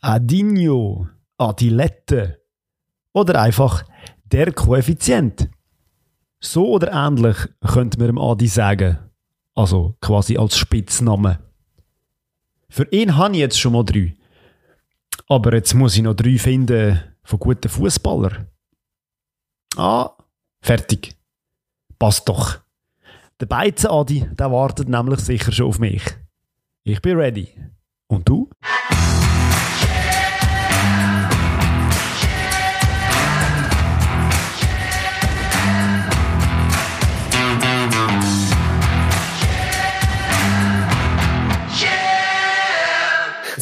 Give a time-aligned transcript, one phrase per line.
[0.00, 1.08] Adinho,
[1.38, 2.40] Adilette
[3.12, 3.84] oder einfach
[4.24, 5.48] der Koeffizient.
[6.40, 8.98] So oder ähnlich könnte man dem Adi sagen.
[9.54, 11.38] Also quasi als Spitzname.
[12.68, 14.16] Für ihn habe ich jetzt schon mal drei.
[15.28, 18.46] Aber jetzt muss ich noch drei finden von guten Fußballern.
[19.76, 20.10] Ah,
[20.60, 21.14] fertig.
[21.98, 22.60] Passt doch.
[23.40, 26.02] Der Beizen Adi, der wartet nämlich sicher schon auf mich.
[26.82, 27.48] Ich bin ready.
[28.08, 28.50] Und du?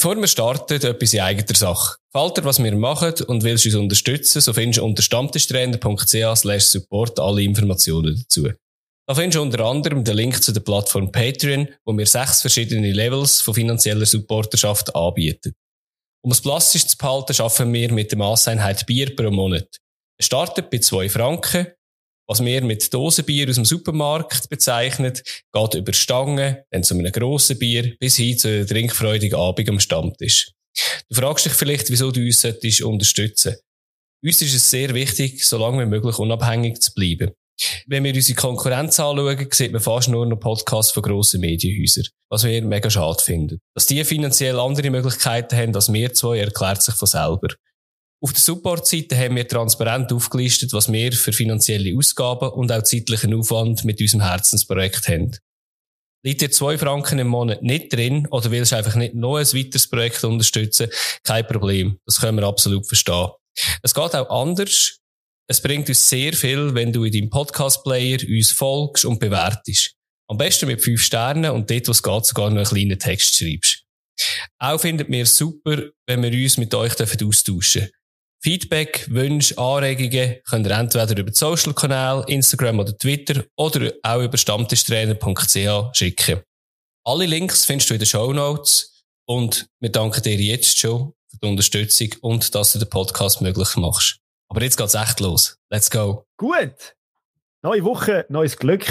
[0.00, 1.96] Bevor wir starten, etwas in eigener Sache.
[2.10, 7.20] Gefällt dir, was wir machen und willst uns unterstützen, so findest du unter stammtischtrainer.ch support
[7.20, 8.48] alle Informationen dazu.
[9.06, 12.90] Da findest du unter anderem den Link zu der Plattform Patreon, wo wir sechs verschiedene
[12.94, 15.52] Levels von finanzieller Supporterschaft anbieten.
[16.24, 19.68] Um es plastisch zu behalten, schaffen wir mit der Masseinheit Bier pro Monat.
[20.18, 21.66] Es startet bei zwei Franken
[22.30, 25.18] was wir mit Dosenbier aus dem Supermarkt bezeichnen,
[25.52, 29.80] geht über Stangen, dann zu einem grossen Bier, bis hin zu einem trinkfreudigen Abend am
[29.80, 30.52] Stammtisch.
[31.08, 33.56] Du fragst dich vielleicht, wieso du uns solltest unterstützen
[34.24, 37.32] Uns ist es sehr wichtig, so lange wie möglich unabhängig zu bleiben.
[37.86, 42.44] Wenn wir unsere Konkurrenz anschauen, sieht man fast nur noch Podcasts von grossen Medienhäusern, was
[42.44, 43.58] wir mega schade finden.
[43.74, 47.48] Dass die finanziell andere Möglichkeiten haben als wir zwei, erklärt sich von selber.
[48.22, 53.32] Auf der Support-Seite haben wir transparent aufgelistet, was wir für finanzielle Ausgaben und auch zeitlichen
[53.32, 55.34] Aufwand mit unserem Herzensprojekt haben.
[56.22, 59.88] Liegt dir zwei Franken im Monat nicht drin oder willst einfach nicht noch ein weiteres
[59.88, 60.90] Projekt unterstützen?
[61.24, 61.98] Kein Problem.
[62.04, 63.30] Das können wir absolut verstehen.
[63.82, 64.98] Es geht auch anders.
[65.48, 69.94] Es bringt uns sehr viel, wenn du in deinem Podcast-Player uns folgst und bewertest.
[70.28, 73.36] Am besten mit fünf Sternen und dort, wo es geht, sogar noch einen kleinen Text
[73.36, 73.84] schreibst.
[74.58, 77.90] Auch findet mir super, wenn wir uns mit euch austauschen dürfen.
[78.42, 84.38] Feedback, Wünsche, Anregungen könnt ihr entweder über die Social-Kanäle, Instagram oder Twitter oder auch über
[84.38, 86.40] stammtischtrainer.ch schicken.
[87.04, 91.36] Alle Links findest du in den Show Notes und wir danken dir jetzt schon für
[91.42, 94.20] die Unterstützung und dass du den Podcast möglich machst.
[94.48, 95.58] Aber jetzt geht's echt los.
[95.70, 96.24] Let's go.
[96.38, 96.96] Gut.
[97.62, 98.86] Neue Woche, neues Glück.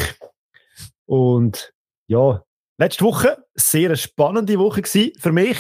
[1.08, 1.74] Und
[2.06, 2.44] ja,
[2.78, 5.58] letzte Woche sehr spannende Woche für mich.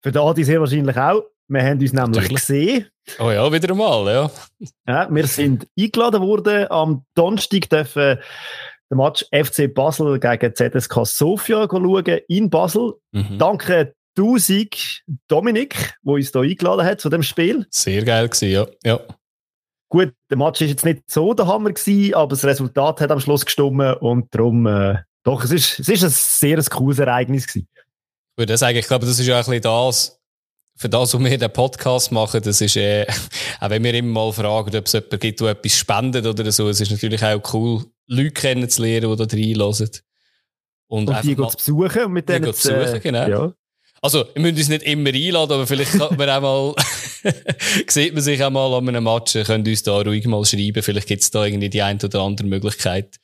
[0.00, 1.24] Für den Adi sehr wahrscheinlich auch.
[1.48, 2.34] Wir haben uns nämlich Natürlich.
[2.34, 2.86] gesehen.
[3.18, 4.30] Oh ja, wieder einmal, ja.
[4.88, 5.08] ja.
[5.14, 6.70] Wir sind eingeladen worden.
[6.70, 8.18] Am Donnerstag dürfen
[8.90, 12.94] den Match FC Basel gegen ZSK Sofia schauen in Basel.
[13.12, 13.38] Mhm.
[13.38, 17.66] Danke tausend Dominik, der uns hier eingeladen hat zu dem Spiel.
[17.70, 18.66] Sehr geil gewesen, ja.
[18.84, 19.00] ja.
[19.88, 23.20] Gut, der Match ist jetzt nicht so der Hammer gewesen, aber das Resultat hat am
[23.20, 27.68] Schluss gestimmt und darum, äh, doch, es ist, es ist ein sehr cooles Ereignis gewesen.
[27.74, 30.20] Ich würde sagen, ich glaube, das ist ja ein bisschen das,
[30.76, 33.06] für das, was wir den Podcast machen, das ist, äh,
[33.60, 36.68] auch wenn wir immer mal fragen, ob es jemanden gibt, der etwas spendet oder so,
[36.68, 39.90] es ist natürlich auch cool, Leute kennenzulernen, die da reinhören.
[40.88, 43.28] Und, und die mal, zu besuchen und mit denen zu besuchen, genau.
[43.28, 43.52] Ja.
[44.02, 46.74] Also, wir müssen uns nicht immer einladen, aber vielleicht kann man auch mal,
[47.88, 51.08] sieht man sich auch mal an einem Match, könnt uns da ruhig mal schreiben, vielleicht
[51.08, 53.16] gibt es da irgendwie die eine oder andere Möglichkeit.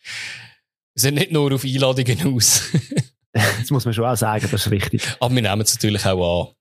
[0.95, 2.63] Wir sind nicht nur auf Einladungen aus.
[3.33, 5.03] das muss man schon auch sagen, das ist richtig.
[5.21, 6.55] Aber wir nehmen es natürlich auch an.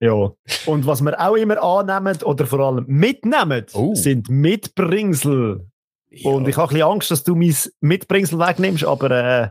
[0.00, 0.32] Ja.
[0.66, 3.94] Und was wir auch immer annehmen oder vor allem mitnehmen, oh.
[3.94, 5.66] sind Mitbringsel.
[6.10, 6.30] Ja.
[6.30, 9.50] Und ich habe ein bisschen Angst, dass du mein Mitbringsel wegnimmst, aber äh,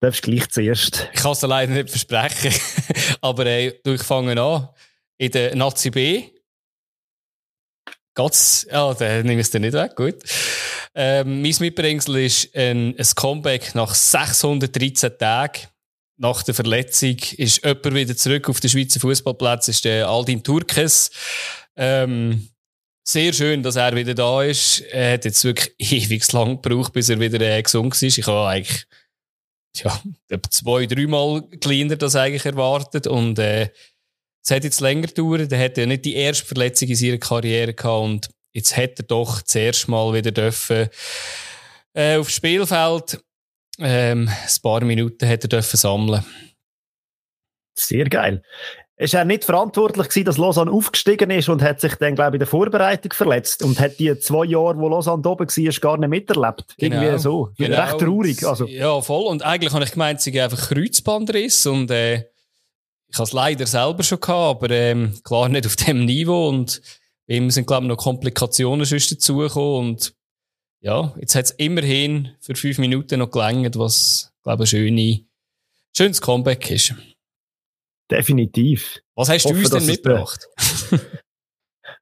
[0.00, 1.08] darfst gleich zuerst.
[1.12, 2.52] Ich kann es leider nicht versprechen.
[3.20, 4.68] aber äh, du, ich fange an.
[5.18, 6.30] In der Nazi B.
[8.16, 8.66] Geht's?
[8.70, 10.16] Ja, dann nehme ich es dir nicht weg, gut.
[10.94, 15.62] Ähm, mein Mitbringsel ist ein, ein Comeback nach 613 Tagen
[16.16, 21.10] nach der Verletzung ist jemand wieder zurück auf den Schweizer Fußballplatz, ist der Aldin Turkes.
[21.76, 22.48] Ähm,
[23.06, 24.80] sehr schön, dass er wieder da ist.
[24.80, 28.18] Er hat jetzt wirklich ewig lang gebraucht, bis er wieder äh, gesund ist.
[28.18, 28.86] Ich habe eigentlich
[29.76, 30.00] ja,
[30.50, 33.70] zwei, dreimal kleiner das eigentlich erwartet und äh,
[34.42, 35.50] es hat jetzt länger gedauert.
[35.50, 39.04] Er hatte ja nicht die erste Verletzung in seiner Karriere gehabt und jetzt hat er
[39.04, 40.88] doch zuerst mal wieder dürfen
[41.94, 43.20] äh, aufs Spielfeld
[43.78, 46.24] ähm, ein paar Minuten hat er dürfen sammeln.
[47.74, 48.42] Sehr geil.
[48.96, 52.34] Ist er nicht verantwortlich gewesen, dass Lausanne aufgestiegen ist und hat sich dann, glaube ich,
[52.34, 55.98] in der Vorbereitung verletzt und hat die zwei Jahre, wo Lausanne da oben war, gar
[55.98, 56.76] nicht miterlebt?
[56.78, 57.02] Genau.
[57.02, 57.50] Irgendwie so.
[57.58, 57.82] Genau.
[57.82, 58.46] Recht traurig.
[58.46, 58.66] Also.
[58.66, 59.26] Ja, voll.
[59.26, 62.26] Und eigentlich habe ich gemeint, sie einfach Kreuzbandriss und äh,
[63.08, 66.80] ich habe es leider selber schon gehabt, aber ähm, klar nicht auf dem Niveau und
[67.26, 70.14] ihm sind, glaube ich, noch Komplikationen sonst dazugekommen und
[70.84, 75.26] ja, jetzt hat es immerhin für fünf Minuten noch gelangt, was, glaube ich, ein schöne,
[75.96, 76.94] schönes Comeback ist.
[78.10, 79.00] Definitiv.
[79.14, 80.46] Was hast du uns denn mitgebracht?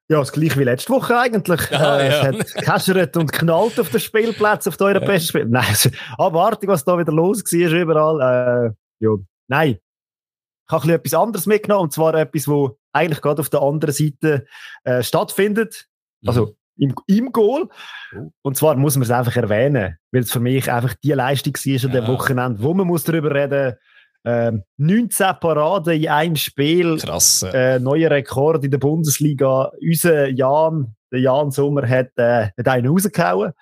[0.09, 1.71] Ja, das gleiche wie letzte Woche eigentlich.
[1.73, 2.19] Ah, äh, ja.
[2.19, 5.47] Es hat gekäschert und knallt auf den Spielplätzen, auf den europäischen Spiel.
[5.47, 5.75] Nein,
[6.19, 8.21] Abartig, was da wieder los war überall.
[8.21, 9.17] Äh, ja,
[9.49, 9.79] nein.
[9.79, 13.63] Ich habe ein bisschen etwas anderes mitgenommen, und zwar etwas, wo eigentlich gerade auf der
[13.63, 14.45] anderen Seite
[14.85, 15.89] äh, stattfindet.
[16.27, 17.69] Also im, im Goal.
[18.17, 18.31] Oh.
[18.43, 21.85] Und zwar muss man es einfach erwähnen, weil es für mich einfach die Leistung war
[21.85, 22.09] an dem Ja.
[22.09, 23.77] Wochenende, wo man muss darüber reden
[24.25, 27.43] ähm, 19 Paraden in einem Spiel, Krass.
[27.43, 29.73] äh, neuer Rekord in der Bundesliga.
[29.81, 33.53] Unser Jan, der Jan Sommer, hat, äh, hat einen rausgehauen.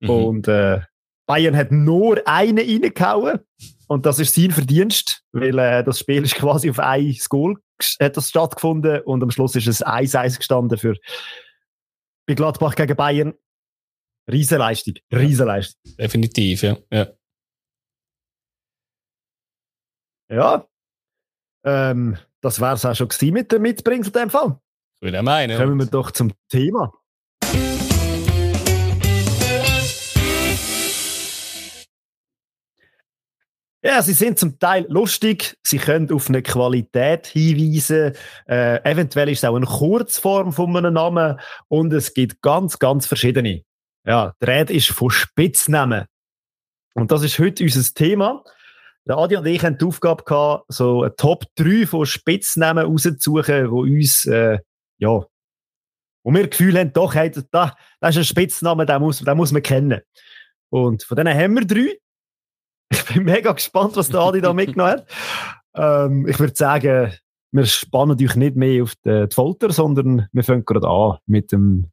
[0.00, 0.10] mhm.
[0.10, 0.80] Und äh,
[1.26, 3.38] Bayern hat nur einen reingehauen.
[3.86, 7.54] Und das ist sein Verdienst, weil äh, das Spiel ist quasi auf ein Goal
[8.00, 10.96] hat das stattgefunden und am Schluss ist es 1-1 gestanden für
[12.28, 13.34] bei Gladbach gegen Bayern.
[14.30, 15.80] Riesenleistung, Riesenleistung.
[15.96, 16.76] Definitiv, ja.
[16.92, 17.08] ja.
[20.30, 20.68] Ja,
[21.64, 24.60] ähm, das wär's auch schon gewesen mit dem Mitbringen in dem Fall.
[25.00, 25.56] Ich würde meinen.
[25.56, 26.92] Kommen wir doch zum Thema.
[33.82, 38.12] Ja, sie sind zum Teil lustig, sie können auf eine Qualität hinweisen,
[38.48, 41.38] äh, eventuell ist es auch eine Kurzform von einem Namen
[41.68, 43.62] und es gibt ganz, ganz verschiedene.
[44.04, 46.06] Ja, die Rede ist von Spitznamen.
[46.94, 48.42] Und das ist heute unser Thema.
[49.06, 53.64] Der Adi und ich haben die Aufgabe gehabt, so eine Top 3 von Spitznamen rauszusuchen,
[53.64, 54.58] die uns, äh,
[54.98, 55.24] ja,
[56.24, 59.52] wo wir Gefühl haben, doch, hey, da, das ist ein Spitzname, den muss, den muss
[59.52, 60.00] man kennen.
[60.68, 61.96] Und von denen haben wir drei.
[62.92, 65.06] Ich bin mega gespannt, was der Adi da mitgenommen hat.
[65.74, 67.12] Ähm, ich würde sagen,
[67.52, 71.90] wir spannen euch nicht mehr auf die, Folter, sondern wir fangen gerade an mit dem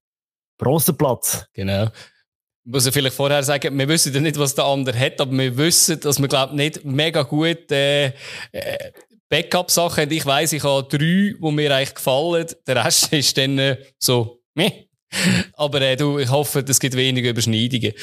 [0.58, 1.48] Bronzeplatz.
[1.54, 1.86] Genau.
[1.86, 5.32] Ich muss ja vielleicht vorher sagen, wir wissen ja nicht, was der andere hat, aber
[5.32, 8.08] wir wissen, dass wir, glaube nicht mega gut äh,
[8.52, 8.92] äh,
[9.30, 10.12] Backup-Sachen haben.
[10.12, 12.48] Ich weiss, ich habe drei, die mir eigentlich gefallen.
[12.68, 14.88] Der Rest ist dann äh, so, meh.
[15.54, 17.94] Aber äh, du, ich hoffe, es gibt weniger Überschneidungen.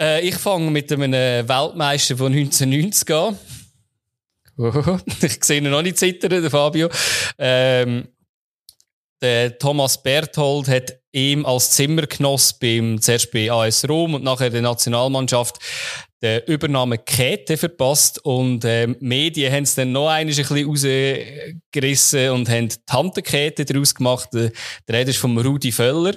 [0.00, 3.38] Äh, ich fange mit einem Weltmeister von 1990 an.
[5.22, 6.88] ich sehe ihn noch nicht zittern, der Fabio.
[7.38, 8.08] Ähm,
[9.20, 14.62] der Thomas Berthold hat ihm als Zimmergenoss beim, zuerst bei AS Rom und nachher der
[14.62, 15.58] Nationalmannschaft
[16.22, 22.48] der Übernahme Käthe verpasst und die Medien haben es dann noch ein bisschen rausgerissen und
[22.48, 24.28] haben die Tantenkette daraus gemacht.
[24.32, 24.52] Der
[24.88, 26.14] der Rede ist von Rudi Völler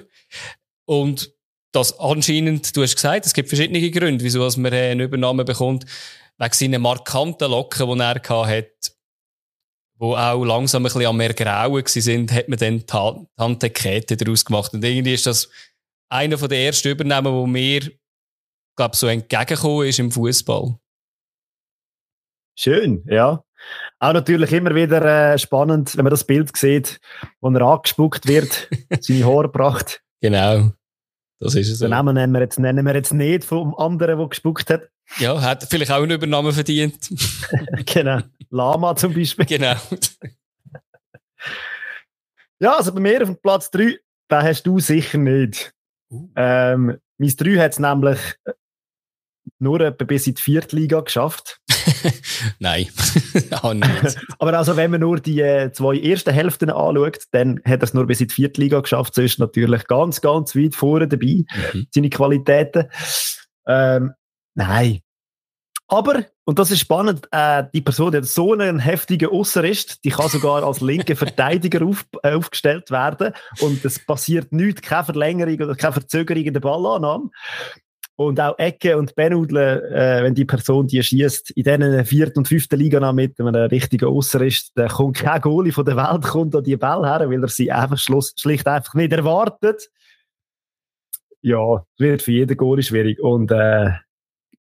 [0.86, 1.35] und
[1.76, 5.46] das anscheinend, du hast gesagt, es gibt verschiedene Gründe, wieso dass man äh, eine Übernahme
[5.46, 5.86] bekommt,
[6.38, 8.92] wegen seinen markanten Locken, die er hatte,
[9.98, 14.44] wo auch langsam ein bisschen am Ergrauen sind, hat man dann Ta Tante Käthe daraus
[14.44, 14.74] gemacht.
[14.74, 15.50] Und irgendwie ist das
[16.10, 17.92] einer von der ersten Übernahmen, wo mir,
[18.76, 20.78] glaube so entgegengekommen ist im Fußball.
[22.58, 23.44] Schön, ja.
[24.00, 27.00] Auch natürlich immer wieder äh, spannend, wenn man das Bild sieht,
[27.42, 28.70] wo er angespuckt wird,
[29.00, 30.02] seine Haare gebracht.
[30.22, 30.72] Genau.
[31.40, 31.80] Das ist es.
[31.80, 31.88] Den So.
[31.90, 34.90] Namen nennen wir jetzt, nennen wir jetzt nicht vom anderen, der gespuckt hat.
[35.20, 37.10] Ja, hat vielleicht auch eine Übernahme verdient.
[37.86, 38.20] genau.
[38.50, 39.46] Lama zum Beispiel.
[39.46, 39.76] genau.
[42.60, 44.00] Ja, also bei mir auf dem Platz 3, den
[44.44, 45.74] hast du sicher nicht.
[46.10, 46.30] Uh.
[46.36, 48.20] Ähm, mein 3 hat es nämlich
[49.60, 51.60] nur etwa bis in die vierte Liga geschafft.
[52.60, 52.88] Nein.
[53.62, 54.18] auch nicht.
[54.40, 57.94] Aber also, wenn man nur die äh, zwei ersten Hälften anschaut, dann hat er es
[57.94, 59.16] nur bis in die vierte Liga geschafft.
[59.16, 61.44] So ist natürlich ganz, ganz weit vorne dabei,
[61.74, 61.88] Mhm.
[61.94, 62.86] seine Qualitäten.
[63.68, 64.14] Ähm,
[64.56, 65.00] nein.
[65.88, 70.10] Aber, und das ist spannend, äh, die Person, die so einen heftigen Ausser ist, die
[70.10, 73.34] kann sogar als linker Verteidiger auf, äh, aufgestellt werden.
[73.60, 77.30] Und es passiert nichts, keine Verlängerung oder keine Verzögerung in der Ballannahme.
[78.18, 82.48] Und auch Ecke und Benudle, äh, wenn die Person die schießt, in diesen vierten und
[82.48, 86.24] fünften Liga noch mit einem richtigen Ausser ist, dann kommt kein Goalie von der Welt
[86.24, 89.90] kommt an die Ball her, weil er sie einfach schlicht einfach nicht erwartet.
[91.42, 93.20] Ja, wird für jeden Goalie schwierig.
[93.20, 93.92] Und äh,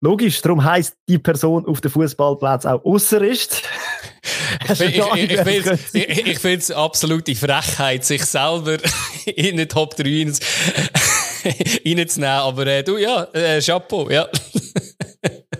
[0.01, 3.62] logisch, darum heisst die Person auf dem Fußballplatz auch Ausser ist.
[4.69, 8.77] Ich, ich, ich, ich finde es absolute Frechheit, sich selber
[9.25, 10.39] in den Top 3 rein-
[11.85, 12.33] reinzunehmen.
[12.35, 14.27] Aber äh, du, ja, äh, Chapeau, ja.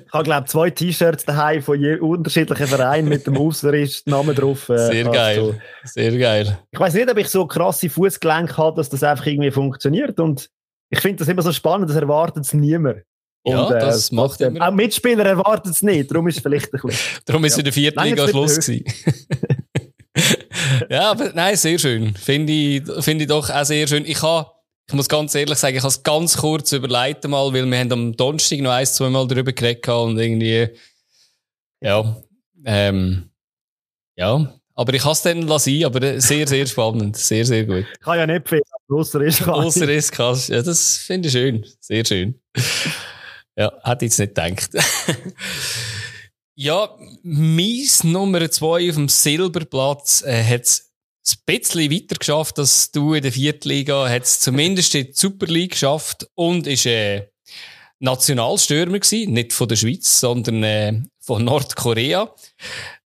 [0.06, 4.70] Ich habe, glaube zwei T-Shirts daheim von je unterschiedlichen Vereinen mit dem Ausricht-Namen drauf.
[4.70, 5.40] äh, Sehr geil.
[5.40, 6.60] also, Sehr geil.
[6.70, 10.20] ich weiß nicht, ob ich so krasse Fußgelenke habe, dass das einfach irgendwie funktioniert.
[10.20, 10.50] Und
[10.92, 13.02] ich finde das immer so spannend, das erwartet es niemand.
[13.44, 16.12] Ja, Und, äh, das macht immer- Auch Mitspieler erwarten es nicht.
[16.12, 17.22] Darum ist es vielleicht ein bisschen.
[17.26, 17.58] Darum ist Ja.
[17.60, 18.86] in der vierten Liga Schluss gewesen.
[20.90, 22.14] ja, aber nein, sehr schön.
[22.16, 24.06] Finde ich, finde ich doch auch sehr schön.
[24.06, 24.48] Ich habe,
[24.94, 27.92] ich muss ganz ehrlich sagen, ich habe es ganz kurz überlegt mal, weil wir haben
[27.92, 30.70] am Donnerstag noch ein, zwei Mal darüber geredet und irgendwie,
[31.82, 32.16] ja,
[32.64, 33.28] ähm,
[34.16, 37.18] Ja, aber ich kann es dann lassen, aber sehr, sehr spannend.
[37.18, 37.86] Sehr, sehr gut.
[38.02, 40.50] Kann ja nicht viel, grosser ist Grosser ist kannst.
[40.50, 41.66] Ja, das finde ich schön.
[41.80, 42.40] Sehr schön.
[43.58, 44.70] Ja, hätte ich jetzt nicht gedacht.
[46.56, 50.93] ja, mies Nummer zwei auf dem Silberplatz äh, hat es
[51.26, 54.10] ein bisschen weiter geschafft, als du in der vierten Liga.
[54.10, 57.28] Hat es zumindest in die Super League geschafft und ist äh,
[58.00, 59.32] Nationalstürmer gewesen.
[59.32, 62.34] Nicht von der Schweiz, sondern äh, von Nordkorea.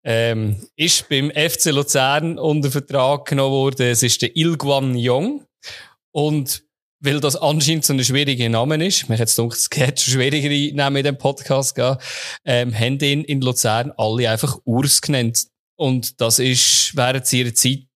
[0.03, 3.87] Ähm, ist beim FC Luzern unter Vertrag genommen worden.
[3.87, 5.45] Es ist der Ilguan Yong.
[6.11, 6.63] Und
[6.99, 10.97] weil das anscheinend so ein schwieriger Name ist, mir gedacht, es geht schon schwierigere Namen
[10.97, 11.97] in dem Podcast gehen,
[12.43, 15.45] ähm, haben ihn in Luzern alle einfach Urs genannt.
[15.77, 17.87] Und das ist während seiner Zeit,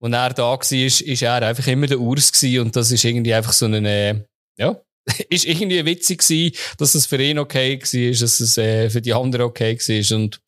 [0.00, 2.66] wo er da war, ist, ist er einfach immer der Urs gewesen.
[2.66, 4.26] Und das ist irgendwie einfach so eine,
[4.58, 4.76] ja,
[5.30, 9.14] ist irgendwie witzig gewesen, dass es für ihn okay war, dass es äh, für die
[9.14, 10.16] anderen okay war.
[10.16, 10.40] Und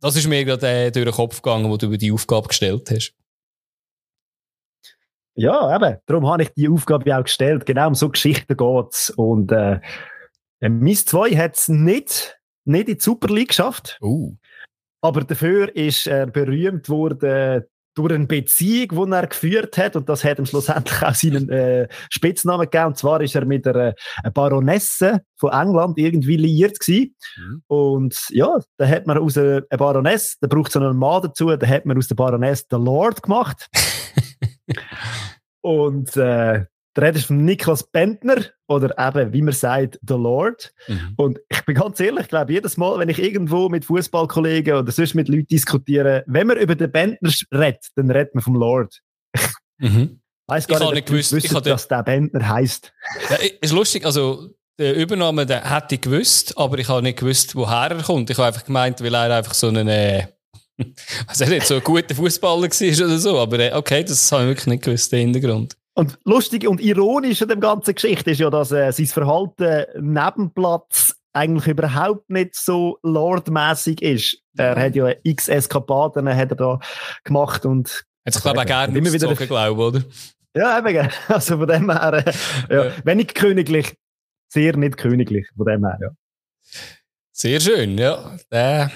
[0.00, 2.90] das ist mir gerade äh, durch den Kopf gegangen, wo du über die Aufgabe gestellt
[2.90, 3.14] hast.
[5.34, 5.98] Ja, eben.
[6.06, 7.66] Darum habe ich die Aufgabe auch gestellt.
[7.66, 9.10] Genau um so Geschichten geht es.
[9.10, 9.80] Und äh,
[10.60, 13.98] Miss 2 hat es nicht, nicht in die Super League geschafft.
[14.00, 14.36] Uh.
[15.00, 17.64] Aber dafür ist er berühmt worden
[17.96, 19.96] durch eine Beziehung, die er geführt hat.
[19.96, 22.88] Und das hat ihm schlussendlich auch seinen äh, Spitznamen gegeben.
[22.88, 27.16] Und zwar ist er mit einer, einer Baronesse von England irgendwie liiert gewesen.
[27.36, 27.62] Mhm.
[27.66, 31.66] Und ja, da hat man aus einer Baroness, da braucht es einen Mann dazu, da
[31.66, 33.66] hat man aus der Baroness den Lord gemacht.
[35.62, 38.36] Und äh, der Rede ist von Niklas Bentner
[38.68, 40.72] oder eben, wie man sagt, The Lord.
[40.88, 41.14] Mhm.
[41.16, 44.90] Und ich bin ganz ehrlich, ich glaube, jedes Mal, wenn ich irgendwo mit Fußballkollegen oder
[44.90, 49.00] sonst mit Leuten diskutiere, wenn man über den Bentner redet, dann redet man vom Lord.
[49.78, 50.20] Mhm.
[50.46, 52.92] Weiß gar ich nicht, gewusst, wissen, ich dass der Bentner heisst.
[53.28, 57.54] Ja, ist lustig, also der Übernahme den hätte ich gewusst, aber ich habe nicht gewusst,
[57.56, 58.30] woher er kommt.
[58.30, 60.26] Ich habe einfach gemeint, weil er einfach so einen äh,
[61.26, 64.48] also nicht so ein guter Fußballer war oder so, aber äh, okay, das habe ich
[64.50, 65.76] wirklich nicht gewusst, den Hintergrund.
[65.96, 70.52] Und lustig und ironisch an der ganzen Geschichte ist ja, dass äh, sein Verhalten neben
[70.52, 74.42] Platz eigentlich überhaupt nicht so lordmäßig ist.
[74.58, 76.80] Er hat ja x Eskapaden hat er da
[77.24, 80.02] gemacht und hat sich glaube ich gerne immer wieder glaube oder?
[80.54, 82.32] Ja, eben, also von dem her, äh,
[82.74, 82.92] ja, ja.
[83.04, 83.94] wenig königlich,
[84.48, 86.08] sehr nicht königlich, von dem her, ja.
[87.32, 88.36] Sehr schön, ja.
[88.50, 88.88] Äh,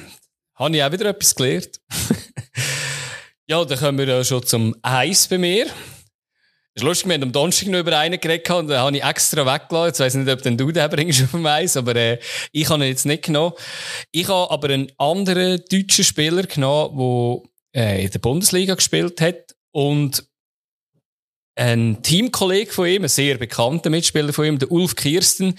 [0.55, 1.81] habe ich auch wieder etwas gelernt.
[3.47, 5.67] ja, dann kommen wir ja schon zum Eis bei mir.
[6.75, 9.45] Ist lustig, wir haben am Donnerstag noch über einen geredet und den habe ich extra
[9.45, 9.89] weggelassen.
[9.89, 12.19] Jetzt weiss nicht, ob den du den bringst auf dem Eis, aber äh,
[12.53, 13.55] ich habe ihn jetzt nicht genommen.
[14.13, 17.43] Ich habe aber einen anderen deutschen Spieler genommen,
[17.75, 20.25] der äh, in der Bundesliga gespielt hat und
[21.57, 25.59] ein Teamkollege von ihm, ein sehr bekannter Mitspieler von ihm, der Ulf Kirsten,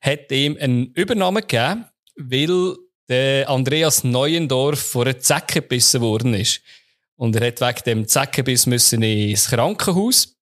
[0.00, 2.76] hat ihm einen Übernahme gegeben, weil
[3.08, 6.60] der Andreas Neuendorf vor einer Zecke gebissen worden ist.
[7.16, 10.36] Und er hat wegen dem Zeckenbiss müssen ins Krankenhaus.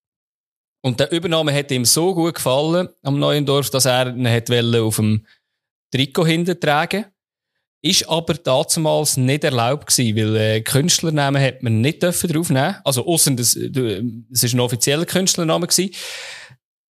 [0.83, 4.97] Und der Übernahme hat ihm so gut gefallen am Neuendorf, dass er ihn hat auf
[4.97, 5.27] dem
[5.93, 7.07] Trikot hinten tragen
[7.83, 12.77] ist aber damals nicht erlaubt gewesen, weil äh, Künstlernamen hat man nicht dürfen draufnehmen.
[12.85, 15.95] Also, außer das, es ist ein offizieller Künstlername gewesen.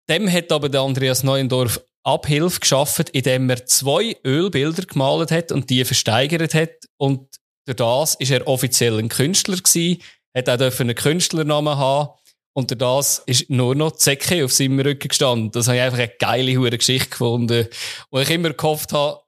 [0.09, 5.69] Dem hat aber der Andreas Neuendorf Abhilfe geschafft, indem er zwei Ölbilder gemalt hat und
[5.69, 6.71] die versteigert hat.
[6.97, 7.27] Und
[7.65, 10.01] durch das ist er offiziell ein Künstler gewesen,
[10.35, 12.09] hat auch einen Künstlernamen haben.
[12.53, 15.51] Und durch das ist nur noch Zecke auf seinem Rücken gestanden.
[15.51, 17.67] Das habe ich einfach eine geile hure Geschichte gefunden,
[18.11, 19.21] wo ich immer gehofft habe,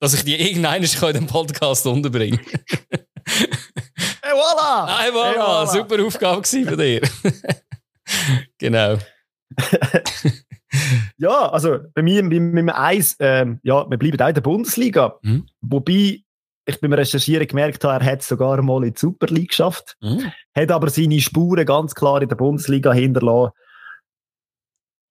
[0.00, 2.38] dass ich die irgendeinen in dem Podcast unterbringe.
[3.26, 4.98] hey, voilà!
[4.98, 5.30] Hey, voilà!
[5.30, 5.66] Hey, voilà.
[5.66, 7.00] Super Aufgabe von dir.
[8.58, 8.98] genau.
[11.18, 15.18] ja, also bei mir mit dem Eis, ähm, ja, wir bleiben auch in der Bundesliga.
[15.22, 15.46] Mhm.
[15.60, 16.22] Wobei
[16.68, 19.96] ich beim Recherchieren gemerkt habe, er hat es sogar mal in die Super League geschafft.
[20.00, 20.30] Mhm.
[20.54, 23.52] Hat aber seine Spuren ganz klar in der Bundesliga hinterlassen.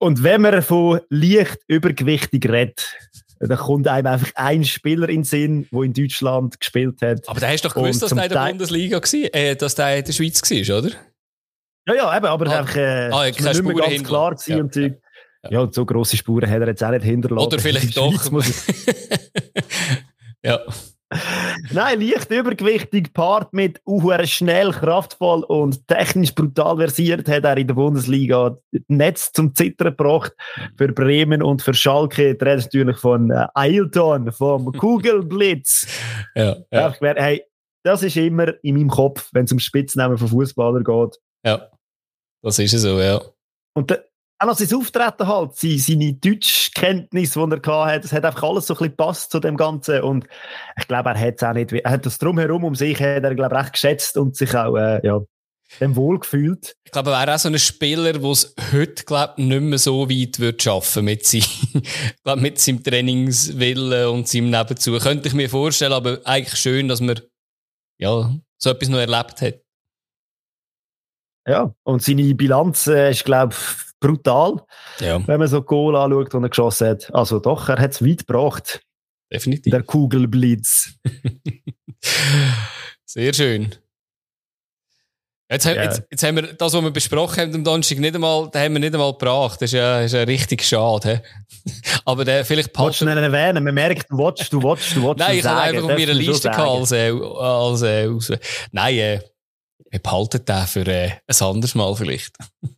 [0.00, 2.96] Und wenn man von leicht übergewichtig redet,
[3.40, 7.28] dann kommt einem einfach ein Spieler in den Sinn, der in Deutschland gespielt hat.
[7.28, 9.98] Aber da hast du doch gewusst, dass der in der Bundesliga war, äh, dass der
[9.98, 10.90] in der Schweiz war, oder?
[11.88, 14.58] Ja, ja, eben, aber ah, einfach, äh, ah, nicht mehr ganz klar gewesen ja.
[14.58, 14.76] und.
[14.76, 15.50] Ja.
[15.50, 17.46] ja, und so grosse Spuren hat er jetzt auch nicht hinterlassen.
[17.46, 18.32] Oder vielleicht doch.
[20.42, 20.60] ja.
[21.72, 27.66] Nein, leicht übergewichtig, Part mit uh, schnell, kraftvoll und technisch brutal versiert, hat er in
[27.66, 30.32] der Bundesliga Netz zum Zittern gebracht
[30.76, 32.34] für Bremen und für Schalke.
[32.34, 35.86] Der ist natürlich von äh, Ailton, vom Kugelblitz.
[36.34, 36.94] ja, ja.
[37.00, 37.42] Hey,
[37.84, 41.18] das ist immer in meinem Kopf, wenn es um Spitznamen von Fußballern geht.
[41.44, 41.70] Ja,
[42.42, 43.20] das ist so, ja.
[43.74, 43.98] Und
[44.38, 48.74] auch noch sein Auftreten halt, seine Deutschkenntnis, die er hatte, das hat einfach alles so
[48.74, 50.26] ein bisschen gepasst zu dem Ganzen und
[50.78, 53.34] ich glaube, er hat es auch nicht, er hat das drumherum um sich, hat er,
[53.34, 55.20] glaube ich, recht geschätzt und sich auch, äh, ja,
[55.80, 56.76] dem wohl gefühlt.
[56.84, 59.78] Ich glaube, er wäre auch so ein Spieler, der es heute, glaube ich, nicht mehr
[59.78, 61.42] so weit wird schaffen mit, sein,
[62.24, 64.96] glaub, mit seinem Trainingswillen und seinem Nebenzu.
[64.98, 67.20] Könnte ich mir vorstellen, aber eigentlich schön, dass man,
[67.98, 69.60] ja, so etwas noch erlebt hat.
[71.46, 74.62] Ja, und seine Bilanz äh, ist, glaube ich, brutal.
[75.00, 75.26] Ja.
[75.26, 77.14] Wenn man so Goal anschaut, die er geschossen hat.
[77.14, 78.80] Also doch, er hat es weit gebracht.
[79.32, 79.70] Definitiv.
[79.70, 80.94] Der Kugelblitz.
[83.04, 83.74] Sehr schön.
[85.50, 85.82] Jetzt, yeah.
[85.82, 88.74] jetzt, jetzt, haben wir das, was wir besprochen haben am Donnerstag, nicht einmal, da haben
[88.74, 89.62] wir nicht einmal gebracht.
[89.62, 91.22] Das ist ja, ist ja richtig schade.
[92.04, 93.00] Aber der, vielleicht passt.
[93.00, 95.26] Du nicht erwähnen, man merkt, du watchst, du watchst, du watchst.
[95.26, 98.32] Nein, ich habe einfach auf meiner Liste als, äh, als, äh, als,
[98.72, 99.20] Nein, äh,
[99.90, 102.36] wir behalten den für äh, ein anderes Mal vielleicht.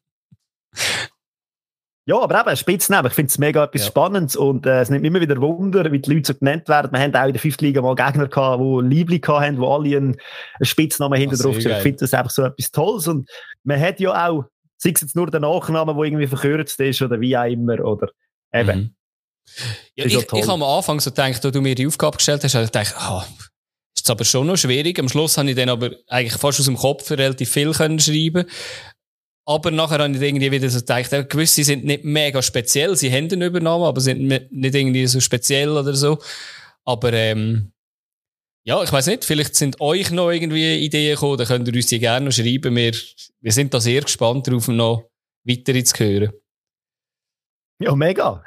[2.07, 3.09] Ja, aber eben, Spitznamen.
[3.09, 3.87] Ich finde es mega etwas ja.
[3.89, 6.91] Spannendes und äh, es nimmt immer wieder Wunder, wie die Leute so genannt werden.
[6.93, 9.97] Wir haben auch in der fünften Liga mal Gegner gehabt, die Liebling hatten, die alle
[9.97, 10.17] einen,
[10.59, 13.31] einen Spitznamen hinter drauf Ich finde das einfach so etwas Tolles und
[13.63, 14.45] man hat ja auch,
[14.79, 18.09] sei es jetzt nur der Nachname, der irgendwie verkürzt ist oder wie auch immer oder
[18.53, 18.79] eben.
[18.79, 18.95] Mhm.
[19.95, 22.55] Ja, ich, ich habe am Anfang so gedacht, als du mir die Aufgabe gestellt hast,
[22.55, 23.25] habe ich gedacht, ah,
[23.95, 24.99] ist aber schon noch schwierig.
[24.99, 28.47] Am Schluss habe ich dann aber eigentlich fast aus dem Kopf relativ viel können schreiben
[29.47, 33.31] aber nachher habe ich irgendwie wieder so gedacht, gewisse sind nicht mega speziell, sie haben
[33.33, 36.19] eine Übernahme, aber sind nicht irgendwie so speziell oder so.
[36.85, 37.73] Aber ähm,
[38.65, 41.87] ja, ich weiß nicht, vielleicht sind euch noch irgendwie Ideen gekommen, dann könnt ihr uns
[41.87, 42.77] die gerne noch schreiben.
[42.77, 42.93] Wir,
[43.41, 45.11] wir sind da sehr gespannt darauf, noch
[45.45, 46.33] weitere zu hören.
[47.81, 48.45] Ja, mega.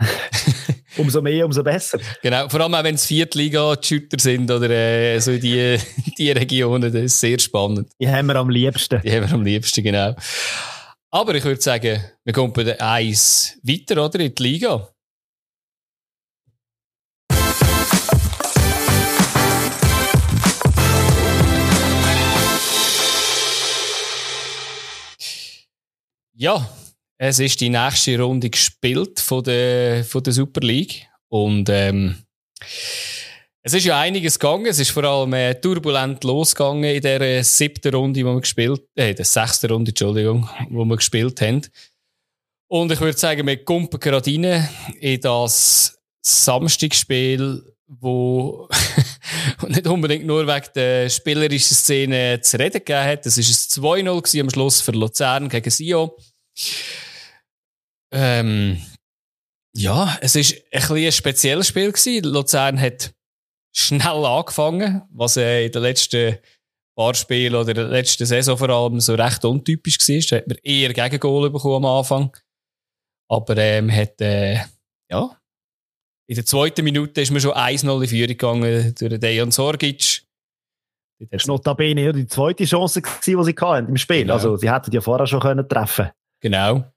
[0.98, 2.00] umso mehr, umso besser.
[2.22, 5.78] Genau, vor allem auch wenn es Viertliga-Shooter sind oder äh, so die,
[6.18, 7.90] die Regionen, das ist sehr spannend.
[8.00, 9.02] Die haben wir am liebsten.
[9.02, 10.16] Die haben wir am liebsten, genau.
[11.16, 14.20] Aber ich würde sagen, wir kommen bei der Eis weiter, oder?
[14.20, 14.90] In die Liga.
[26.36, 26.68] Ja,
[27.20, 31.08] es ist die nächste Runde gespielt von der, von der Super League.
[31.30, 32.24] Und ähm,
[33.66, 34.66] es ist ja einiges gegangen.
[34.66, 38.82] Es ist vor allem äh, turbulent losgegangen in der äh, siebten Runde, die wir gespielt,
[38.96, 41.66] äh, der sechsten Runde, Entschuldigung, wo wir gespielt haben.
[42.68, 44.68] Und ich würde sagen, wir kumpen gerade rein
[45.00, 48.68] in das Samstagsspiel, wo
[49.68, 53.26] nicht unbedingt nur wegen der spielerischen Szene zu reden gegeben hat.
[53.26, 56.18] Das war ein 2-0 am Schluss für Luzern gegen Sio.
[58.12, 58.82] Ähm,
[59.74, 62.26] ja, es war ein, ein spezielles Spiel gewesen.
[62.26, 63.14] Luzern hat
[63.76, 66.38] schnell angefangen, was äh, in den letzten
[66.96, 70.22] paar Spielen oder in der letzten Saison vor allem so recht untypisch war.
[70.30, 72.32] Da hat man eher Gegengol bekommen am Anfang.
[73.30, 74.60] Aber ähm, hat, äh,
[75.10, 75.38] ja,
[76.28, 80.24] in der zweiten Minute ist man schon 1-0 in Führung gegangen durch Dejan Sorgic.
[81.32, 84.22] Das war notabene die zweite Chance, die sie hatten im Spiel.
[84.22, 84.34] Genau.
[84.34, 86.93] Also, sie hätten ja vorher schon können treffen Genau.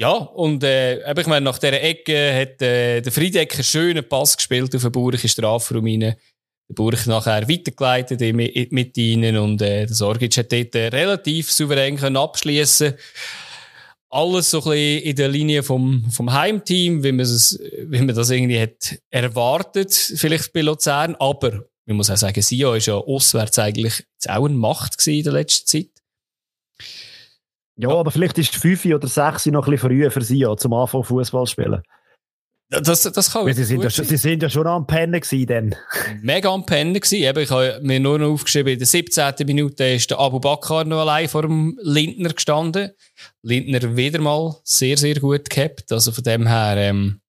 [0.00, 4.36] Ja, und äh, ich meine, nach dieser Ecke hat äh, der Friedecker einen schönen Pass
[4.36, 6.00] gespielt auf den Burich Strafraum rein.
[6.00, 12.16] Der Burich nachher weitergeleitet mit, ihnen und äh, der Sorgic hat dort äh, relativ souverän
[12.16, 12.94] abschließen
[14.10, 18.14] alles so ein bisschen in der Linie vom, vom Heimteam, wie man, es, wie man
[18.14, 21.14] das irgendwie hat erwartet, vielleicht bei Luzern.
[21.16, 25.32] Aber man muss auch sagen, Sion ist ja auswärts eigentlich auch eine Macht in der
[25.34, 25.97] letzten Zeit.
[27.80, 30.56] Ja, aber vielleicht ist die 5 oder 6 noch ein bisschen früh für sie, ja,
[30.56, 31.80] zum Anfang Fußball spielen.
[32.70, 35.74] Das, das kann sie sind, ja, sie sind ja schon am Pennen gewesen, dann.
[36.20, 37.22] Mega am Pennen gewesen.
[37.22, 39.34] Eben, ich habe mir nur noch aufgeschrieben, in der 17.
[39.46, 42.90] Minute ist der Abu Bakr noch allein vor dem Lindner gestanden.
[43.42, 45.90] Lindner wieder mal sehr, sehr gut gehabt.
[45.92, 47.20] Also von dem her, ähm,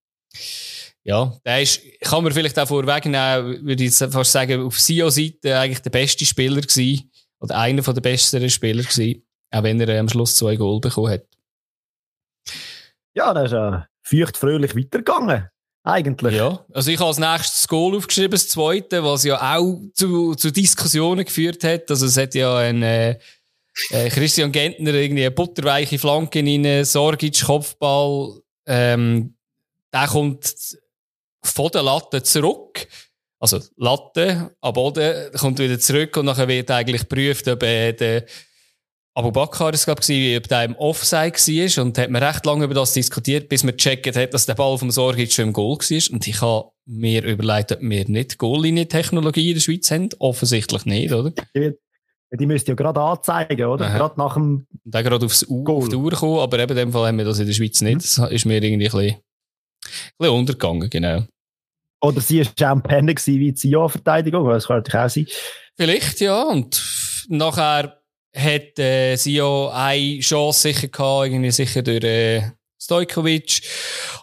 [1.04, 5.80] ja, der ist, kann man vielleicht auch vorwegnehmen, würde ich fast sagen, auf SIO-Seite eigentlich
[5.80, 7.10] der beste Spieler gewesen.
[7.40, 9.22] Oder einer der besseren Spieler gewesen.
[9.50, 11.24] Auch wenn er äh, am Schluss zwei Goal bekommen hat.
[13.14, 15.48] Ja, das ist ja feucht fröhlich weitergegangen.
[15.82, 16.34] Eigentlich.
[16.36, 20.52] Ja, also ich habe als nächstes Goal aufgeschrieben, das zweite, was ja auch zu, zu
[20.52, 21.90] Diskussionen geführt hat.
[21.90, 23.18] Also es hat ja ein äh,
[23.90, 29.34] äh, Christian Gentner irgendwie eine butterweiche Flanke rein, Sorgic Kopfball, ähm,
[29.92, 30.54] der kommt
[31.42, 32.86] von der Latte zurück.
[33.38, 38.26] Also Latte am Boden, kommt wieder zurück und nachher wird eigentlich geprüft, ob äh, der
[39.14, 42.64] Abu Bakr es glaube ich, ob der im Offside war und hat man recht lange
[42.64, 45.78] über das diskutiert, bis man gecheckt hat, dass der Ball vom Sorgic schon im Goal
[45.78, 46.14] war.
[46.14, 50.10] Und ich habe mir überlegt, ob wir nicht Goallinie-Technologie in der Schweiz haben.
[50.18, 51.32] Offensichtlich nicht, oder?
[51.54, 53.86] Die müsst ihr ja gerade anzeigen, oder?
[53.86, 53.98] Aha.
[53.98, 54.66] Gerade nach dem.
[54.84, 57.18] Und dann gerade aufs U auf die Uhr kommen, aber eben in dem Fall haben
[57.18, 57.94] wir das in der Schweiz nicht.
[57.94, 58.22] Mhm.
[58.22, 59.20] Das ist mir irgendwie ein bisschen, ein
[60.18, 61.24] bisschen untergegangen, genau.
[62.00, 65.26] Oder sie war Champagne wie die Ja-Verteidigung, das kann natürlich auch sein.
[65.76, 66.42] Vielleicht, ja.
[66.44, 67.99] Und nachher
[68.34, 72.42] hat äh, Sio eine Chance sicher gehabt, irgendwie sicher durch äh,
[72.80, 73.62] Stojkovic.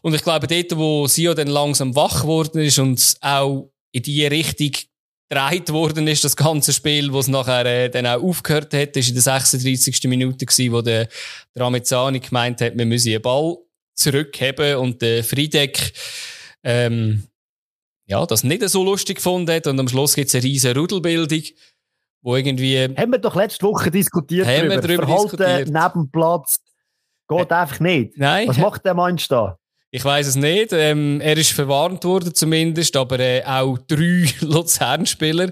[0.02, 4.26] Und ich glaube, dort, wo Sio dann langsam wach geworden ist und auch in die
[4.26, 4.72] Richtung
[5.30, 9.10] gedreht worden ist, das ganze Spiel, wo es nachher äh, dann auch aufgehört hat, ist
[9.10, 10.04] in der 36.
[10.06, 11.10] Minute gewesen, wo der,
[11.54, 13.58] der Ramezani gemeint hat, wir müssen den Ball
[13.94, 15.94] zurückheben und der Friedeck
[16.64, 17.24] ähm,
[18.06, 21.44] ja, das nicht so lustig gefunden hat und am Schluss gibt es eine riesige Rudelbildung,
[22.22, 22.84] wo irgendwie...
[22.84, 24.76] Haben wir doch letzte Woche diskutiert haben darüber.
[24.76, 25.70] Wir darüber Verhalten diskutiert.
[25.70, 26.60] neben Platz
[27.28, 28.18] geht äh, einfach nicht.
[28.18, 28.48] Nein.
[28.48, 29.58] Was macht der Mensch da?
[29.92, 30.74] Ich weiß es nicht.
[30.74, 35.50] Ähm, er ist verwarnt worden zumindest, aber äh, auch drei Luzern-Spieler.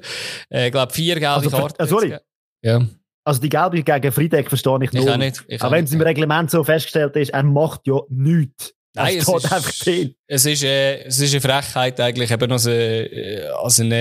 [0.50, 1.82] Ich äh, glaube, vier gelbe also, Karten.
[1.82, 2.18] Äh, sorry.
[2.62, 2.82] Ja.
[3.24, 5.08] Also die gelbe gegen Friedeck verstehe ich nur.
[5.08, 5.46] Ich nicht.
[5.48, 8.74] Ich auch wenn es im Reglement so festgestellt ist, er macht ja nichts.
[8.94, 10.16] Nein, es ist, einfach drin.
[10.28, 13.92] es ist, äh, es ist eine Frechheit eigentlich, eben als, äh, als ein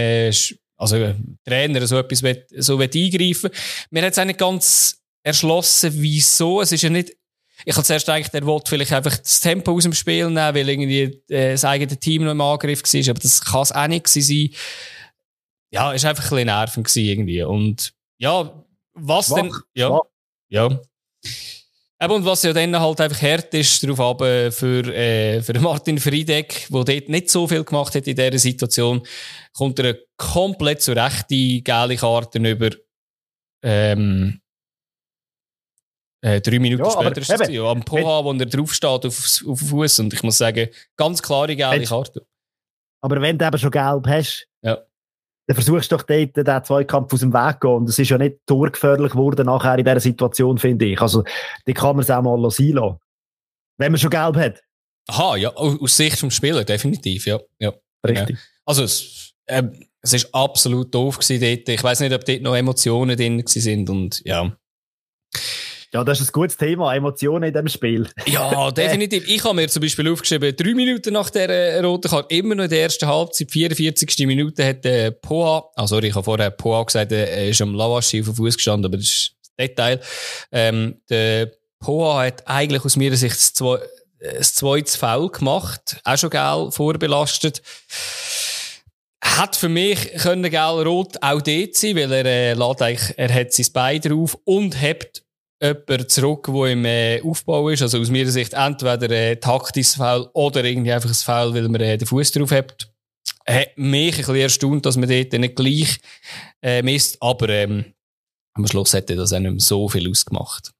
[0.76, 3.50] also ein Trainer so etwas will, so will eingreifen.
[3.90, 6.60] Mir hat es auch nicht ganz erschlossen, wieso.
[6.60, 7.16] Es ist ja nicht
[7.64, 10.68] ich habe zuerst gedacht, er wollte vielleicht einfach das Tempo aus dem Spiel nehmen, weil
[10.68, 14.08] irgendwie äh, das eigene Team noch im Angriff war, aber das kann es auch nicht
[14.08, 14.50] sein.
[15.70, 17.42] Ja, ist einfach ein bisschen nervend irgendwie.
[17.42, 19.52] Und ja, was Schwach, denn?
[19.74, 20.02] Ja, Schwach.
[20.48, 20.80] ja.
[22.04, 25.98] Eben, und was ja dann halt einfach hart ist, darauf aber für, äh, für Martin
[25.98, 29.02] Friedeck, der dort nicht so viel gemacht hat in dieser Situation,
[29.52, 32.70] kommt er komplett zu Recht die gelbe Karten über,
[33.62, 34.40] ähm,
[36.20, 39.60] äh, drei Minuten ja, später ist es ja, am Poha, wo er draufsteht auf, auf
[39.60, 40.00] Fuß.
[40.00, 42.26] Und ich muss sagen, ganz klare gelbe Karte.
[43.02, 44.46] Aber wenn du eben schon gelb hast.
[45.46, 47.76] Dann versuchst du doch dort den Zweikampf aus dem Weg zu gehen.
[47.76, 51.00] Und es ist ja nicht torgefährlich geworden nachher in dieser Situation, finde ich.
[51.00, 51.24] Also,
[51.66, 52.98] die kann man es auch mal sein lassen.
[53.76, 54.62] Wenn man schon gelb hat.
[55.08, 57.38] Aha, ja, aus Sicht vom Spieler, definitiv, ja.
[57.58, 57.74] ja.
[58.06, 58.36] Richtig.
[58.36, 58.42] Ja.
[58.64, 59.64] Also, es, äh,
[60.00, 61.68] es ist absolut doof gewesen dort.
[61.68, 64.56] Ich weiß nicht, ob dort noch Emotionen drin sind und ja.
[65.94, 68.08] Ja, das ist ein gutes Thema, Emotionen in diesem Spiel.
[68.26, 69.28] Ja, definitiv.
[69.28, 72.64] Ich habe mir zum Beispiel aufgeschrieben, drei Minuten nach der äh, roten Karte, immer noch
[72.64, 74.26] in der ersten Halbzeit, 44.
[74.26, 78.22] Minute, hat der Poa, ah, sorry, ich habe vorher Poa gesagt, er ist am Lawaschi
[78.22, 80.00] auf dem Fuß gestanden, aber das ist das Detail.
[80.50, 83.78] Ähm, der Poa hat eigentlich aus meiner Sicht das, zwei,
[84.18, 87.62] das zweite Foul gemacht, auch schon geil vorbelastet
[89.24, 93.34] hat für mich können gel rot auch dort sein, weil er äh, lädt eigentlich, er
[93.34, 95.23] hat sein Bein drauf und hebt
[95.64, 97.82] jemand zurück, der im äh, Aufbau ist.
[97.82, 101.80] Also aus meiner Sicht entweder äh, taktisches Foul oder irgendwie einfach ein Foul, weil man
[101.80, 102.90] äh, den Fuß drauf hat.
[103.46, 106.00] Hat mich ein bisschen erstaunt, dass man dort nicht gleich
[106.62, 107.94] äh, misst, aber ähm,
[108.54, 110.72] am Schluss hätte das auch nicht mehr so viel ausgemacht.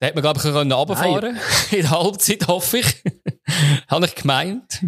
[0.00, 1.40] Da hätte man, glaube ich, können runterfahren können.
[1.70, 3.02] In der Halbzeit, hoffe ich.
[3.88, 4.84] Habe ich gemeint.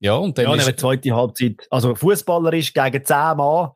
[0.00, 0.78] Ja, und dann ja, ist...
[0.78, 1.66] zweite Halbzeit.
[1.70, 3.72] Also Fußballer ist gegen 10 Mann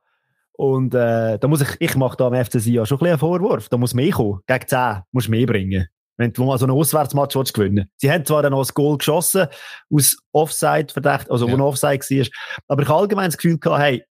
[0.62, 3.18] und äh, da muss ich, ich mache da am FC Sion schon ein bisschen einen
[3.18, 3.68] Vorwurf.
[3.68, 4.42] Da muss mehr kommen.
[4.46, 5.88] Gegen 10 musst du mehr bringen.
[6.16, 8.96] Wenn du mal so einen Auswärtsmatch willst, gewinnen Sie haben zwar dann noch ein Goal
[8.96, 9.48] geschossen,
[9.92, 11.52] aus Offside verdächtig, also ja.
[11.52, 12.26] wo ein Offside war,
[12.68, 14.04] aber ich habe allgemein das Gefühl gehabt, hey,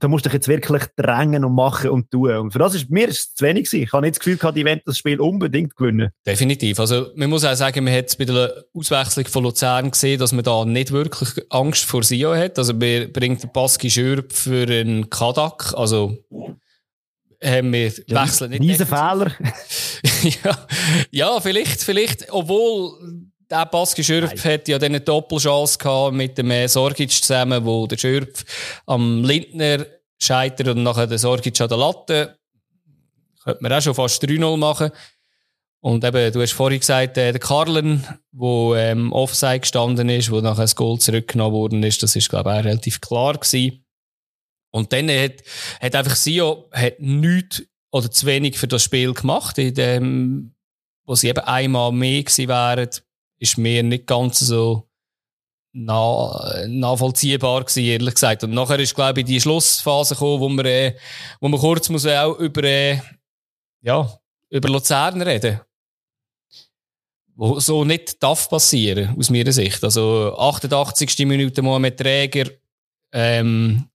[0.00, 2.34] da musst du dich jetzt wirklich drängen und machen und tun.
[2.36, 3.82] Und für das ist mir ist es zu wenig gewesen.
[3.84, 6.10] Ich habe nicht das Gefühl gehabt, die wollen das Spiel unbedingt gewinnen.
[6.26, 6.80] Definitiv.
[6.80, 10.42] Also, man muss auch sagen, man hat bei der Auswechslung von Luzern gesehen, dass man
[10.42, 12.58] da nicht wirklich Angst vor Sio hat.
[12.58, 15.74] Also, man bringt den Baski Schürp für einen Kadak.
[15.76, 16.16] Also,
[17.42, 18.62] haben wir ja, wechseln nicht.
[18.62, 19.32] Diese Fehler.
[20.44, 20.66] ja,
[21.10, 26.50] ja, vielleicht, vielleicht, obwohl, der Baski Schürpf hat ja dann eine Doppelchance gehabt mit dem
[26.50, 28.44] äh, Sorgic zusammen, wo der Schürpf
[28.86, 29.86] am Lindner
[30.18, 32.38] scheitert und nachher der Sorgic an der Latte.
[33.42, 34.90] Könnte man auch schon fast 3-0 machen.
[35.82, 40.40] Und eben, du hast vorhin gesagt, äh, der Karlen, wo ähm, Offside gestanden ist, wo
[40.40, 43.84] nachher das Goal zurückgenommen worden ist, das ist, glaube ich, auch relativ klar gewesen.
[44.72, 45.42] Und dann hat,
[45.80, 50.54] hat einfach Sio hat nichts oder zu wenig für das Spiel gemacht, in dem,
[51.06, 52.90] wo sie eben einmal mehr gewesen wären,
[53.40, 54.88] ist mir nicht ganz so
[55.72, 58.44] nah, nachvollziehbar gewesen, ehrlich gesagt.
[58.44, 60.96] Und nachher ist, glaube ich, die Schlussphase gekommen, wo man, äh,
[61.40, 63.00] wo man kurz muss auch über, äh,
[63.80, 64.08] ja,
[64.50, 65.60] über Luzern reden.
[67.34, 69.82] Wo so nicht darf passieren, aus meiner Sicht.
[69.82, 71.26] Also, 88.
[71.26, 72.50] Minute Mohamed Träger,
[73.12, 73.88] ähm,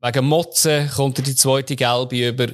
[0.00, 2.48] wegen Motzen kommt er die zweite Gelbe über.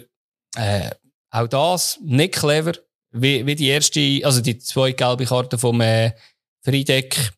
[0.56, 0.90] Äh,
[1.30, 2.72] auch das nicht clever
[3.20, 6.12] wie, wie die erste, also die zwei gelbe Karten vom äh,
[6.62, 7.32] Friedeck.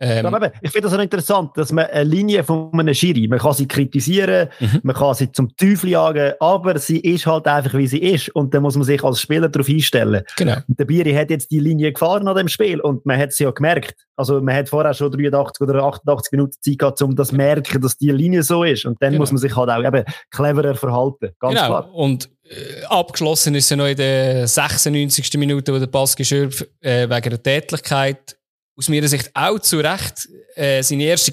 [0.00, 3.38] Ähm, aber ich finde das auch interessant, dass man eine Linie von einem Schiri, man
[3.38, 4.80] kann sie kritisieren, mhm.
[4.82, 8.54] man kann sie zum Teufel jagen, aber sie ist halt einfach, wie sie ist und
[8.54, 10.22] dann muss man sich als Spieler darauf einstellen.
[10.36, 10.56] Genau.
[10.68, 13.50] Der Biri hat jetzt die Linie gefahren an dem Spiel und man hat es ja
[13.50, 14.06] gemerkt.
[14.16, 17.80] Also man hat vorher schon 83 oder 88 Minuten Zeit gehabt, um das zu merken,
[17.82, 19.22] dass die Linie so ist und dann genau.
[19.22, 21.66] muss man sich halt auch eben cleverer verhalten, ganz genau.
[21.66, 21.94] klar.
[21.94, 25.34] Und äh, abgeschlossen ist ja noch in der 96.
[25.34, 28.39] Minute, wo der Pass geschürft äh, wegen der Tätigkeit
[28.80, 31.32] aus meiner Sicht auch zu Recht äh, seine erste,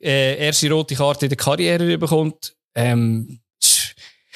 [0.00, 2.54] äh, erste rote Karte in der Karriere bekommt.
[2.74, 3.40] Ähm,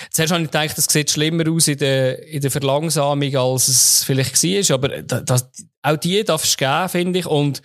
[0.09, 4.05] Zuerst habe ich gedacht, das sieht schlimmer aus in der, in der Verlangsamung, als es
[4.05, 4.74] vielleicht war.
[4.74, 5.50] Aber das,
[5.83, 7.26] auch die darf es geben, finde ich.
[7.26, 7.61] Und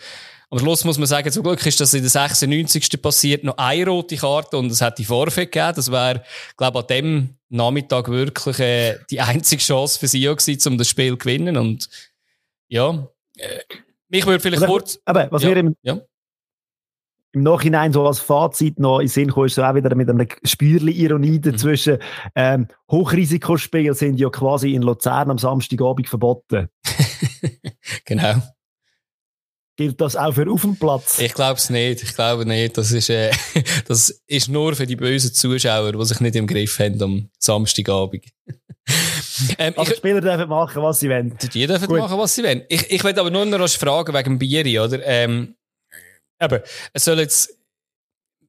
[0.49, 3.01] am Schluss muss man sagen, zum Glück ist das in der 96.
[3.01, 5.73] passiert, noch eine rote Karte und es hat die Vorfeld gegeben.
[5.75, 6.23] Das wäre,
[6.57, 10.89] glaube ich, an dem Nachmittag wirklich äh, die einzige Chance für sie gewesen, um das
[10.89, 11.57] Spiel zu gewinnen.
[11.57, 11.89] Und
[12.67, 13.07] ja,
[13.37, 13.59] äh,
[14.09, 14.99] mich würde vielleicht aber, kurz.
[15.05, 15.99] Aber was ja, wir im, ja.
[17.31, 20.27] im Nachhinein so als Fazit noch in Sinn kommen, ist so auch wieder mit einem
[20.43, 21.95] Spürli Ironie dazwischen.
[21.95, 22.31] Mhm.
[22.35, 26.69] Ähm, Hochrisikospiele sind ja quasi in Luzern am Samstagabend verboten.
[28.05, 28.41] genau.
[29.77, 31.19] Gilt das auch für auf dem Platz?
[31.19, 32.01] Ich glaube es nicht.
[32.01, 32.77] Ich glaube nicht.
[32.77, 33.31] Das ist, äh,
[33.87, 38.25] das ist nur für die bösen Zuschauer, die sich nicht im Griff haben am Samstagabend.
[39.57, 41.37] ähm, also ich, Spieler dürfen machen, was sie wollen.
[41.37, 41.99] Die dürfen Gut.
[41.99, 42.63] machen, was sie wollen.
[42.69, 45.03] Ich, ich will aber nur noch fragen wegen dem Bieri, oder?
[45.05, 45.55] Ähm,
[46.41, 46.61] eben,
[46.93, 47.57] es soll jetzt,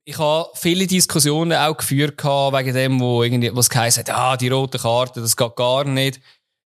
[0.05, 4.79] ich habe viele Diskussionen auch geführt wegen dem, wo irgendwie, was hat, ah, die rote
[4.79, 6.20] Karte, das geht gar nicht.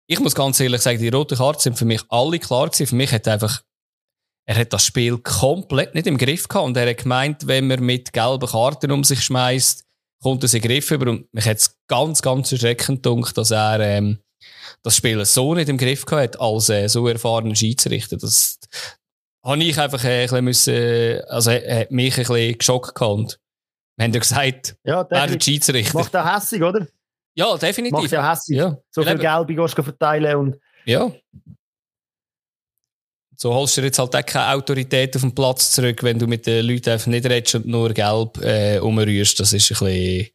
[0.06, 2.86] Ich muss ganz ehrlich sagen, die roten Karten sind für mich alle klar gewesen.
[2.86, 3.62] Für mich hat einfach,
[4.46, 7.80] er hat das Spiel komplett nicht im Griff gehabt und er hat gemeint, wenn man
[7.80, 9.84] mit gelben Karten um sich schmeißt,
[10.22, 11.10] kommt er in den Griff über.
[11.10, 14.18] Und mich hat es ganz, ganz erschreckend gedacht, dass er ähm,
[14.82, 18.16] das Spiel so nicht im Griff gehabt hat, als äh, so erfahrener Schiedsrichter.
[18.16, 18.58] Das
[19.44, 23.12] habe ich einfach äh, ein bisschen müssen, also äh, hat mich ein bisschen geschockt gehabt.
[23.14, 23.40] Und
[23.96, 25.98] wir haben ja gesagt, ja, er der Schiedsrichter.
[25.98, 26.86] Macht auch hässig, oder?
[27.34, 28.00] Ja, definitiv.
[28.00, 28.56] Macht ja hässig.
[28.56, 28.76] Ja.
[28.90, 30.56] So viel Geld gehst du verteilen und...
[30.84, 31.12] Ja.
[33.40, 36.44] So holst du jetzt halt auch keine Autorität auf den Platz zurück, wenn du mit
[36.44, 39.38] den Leuten einfach nicht redest und nur gelb äh, umrührst.
[39.38, 40.30] Das ist ein bisschen,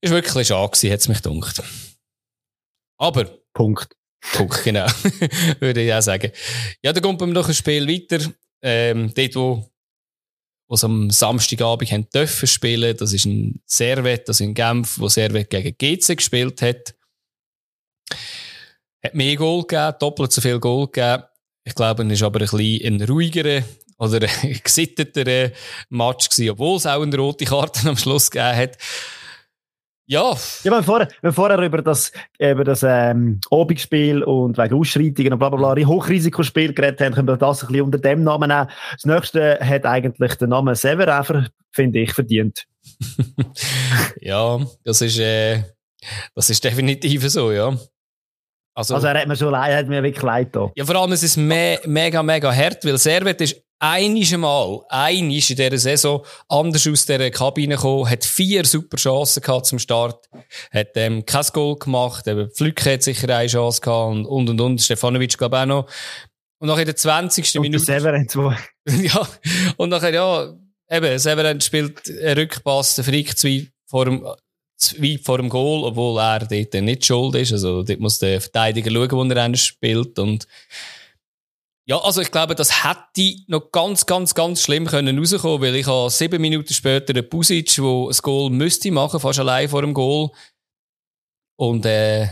[0.00, 1.62] ist wirklich ein bisschen schade gewesen, hat es mich gedacht.
[2.98, 3.24] Aber.
[3.54, 3.96] Punkt.
[4.32, 4.86] Punkt, genau.
[5.60, 6.32] Würde ich auch sagen.
[6.82, 8.28] Ja, dann kommt man noch ein Spiel weiter.
[8.62, 9.70] Ähm, dort, wo,
[10.68, 15.08] wo sie am Samstagabend haben dürfen spielen, das ist ein Servet, das in Genf, wo
[15.08, 16.96] Servet gegen GC gespielt hat.
[19.04, 21.22] Hat mehr Goal gegeben, doppelt so viel Goal gegeben.
[21.68, 23.62] Ich glaube, es war aber ein bisschen ein ruhigerer
[23.98, 25.52] oder ein gesitteter
[25.90, 28.78] Match gewesen, obwohl es auch eine rote Karte am Schluss gegeben hat.
[30.06, 30.34] Ja.
[30.64, 35.38] Ja, wenn vorher, wenn vorher über das, über das ähm, Obigspiel und wegen Ausschreitungen und
[35.38, 38.68] bla bla bla, Hochrisikospiel geredet haben, können wir das ein bisschen unter dem Namen nehmen.
[38.92, 42.64] Das nächste hat eigentlich den Namen Severever, finde ich, verdient.
[44.22, 45.64] ja, das ist, äh,
[46.34, 47.76] das ist definitiv so, ja.
[48.78, 50.70] Also, also er hat mir schon leid, hat mir wirklich leid da.
[50.76, 55.50] Ja, vor allem, es ist me mega, mega hart, weil Servet ist einiges Mal, einiges
[55.50, 60.28] in dieser Saison anders aus dieser Kabine gekommen, hat vier super Chancen gehabt zum Start,
[60.70, 64.60] hat ähm, kein Goal gemacht, eben Flücke hat sicher eine Chance gehabt und, und, und,
[64.60, 64.80] und.
[64.80, 65.90] Stefanovic, glaube ich, auch noch.
[66.60, 67.56] Und nachher in der 20.
[67.56, 67.84] Und Minute.
[67.84, 68.56] Severin zwei.
[68.86, 69.26] ja,
[69.76, 70.54] und nachher, ja,
[70.88, 74.24] eben, Severin spielt einen Rückpass, der Frick zwei vor dem,
[74.98, 77.52] weit vor dem Goal, obwohl er dort nicht schuld ist.
[77.52, 80.18] Also dort muss der Verteidiger schauen, wo er spielt.
[80.18, 80.46] Und
[81.86, 85.86] ja, also ich glaube, das hätte noch ganz, ganz, ganz schlimm können rauskommen, weil ich
[85.86, 89.94] habe sieben Minuten später einen Pusic, der ein Goal müsste machen, fast allein vor dem
[89.94, 90.30] Goal.
[91.56, 92.28] Und äh,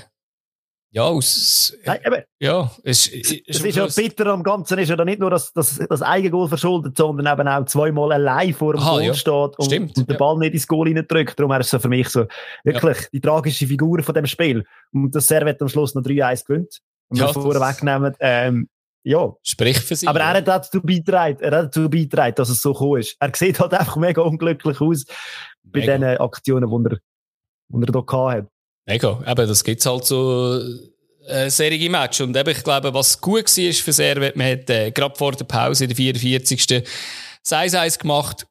[0.96, 5.04] ja, aus, Nein, eben, ja, es, es, es ist ja bitter am Ganzen, ist ja
[5.04, 8.92] nicht nur das, das, das Eigengoal verschuldet, sondern eben auch zweimal allein vor dem Aha,
[8.92, 9.12] Goal ja.
[9.12, 11.38] steht und, Stimmt, und den Ball nicht ins Goal reindrückt.
[11.38, 12.24] Darum es so für mich so
[12.64, 13.06] wirklich ja.
[13.12, 14.64] die tragische Figur von dem Spiel.
[14.90, 16.80] Und das Servet am Schluss noch 3-1 gewinnt.
[17.08, 18.70] Und ja, vorher wegnehmen, ähm,
[19.04, 19.34] ja.
[19.42, 20.08] Sprich für sich.
[20.08, 23.16] Aber er hat dazu beigetragen, er hat dazu beigetragen, dass es so cool ist.
[23.20, 25.04] Er sieht halt einfach mega unglücklich aus
[25.62, 26.98] bei den Aktionen, die er,
[27.68, 28.46] die er hier hat.
[28.86, 29.20] Mega.
[29.26, 30.60] Eben, das gibt's halt so
[31.26, 32.20] äh, serige Match.
[32.20, 35.44] Und eben, ich glaube, was gut war für Servet, man hat äh, gerade vor der
[35.44, 36.84] Pause in der 44.
[37.44, 38.46] 6-1 gemacht.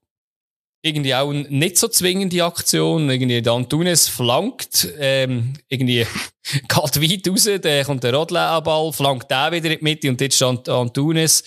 [0.82, 3.10] Irgendwie auch eine nicht so zwingende Aktion.
[3.10, 6.06] Irgendwie der Antunes flankt, ähm, irgendwie
[6.52, 10.36] geht weit raus, dann kommt der Rodler-Ball, flankt der wieder in die Mitte und jetzt
[10.36, 11.43] stand Antunes.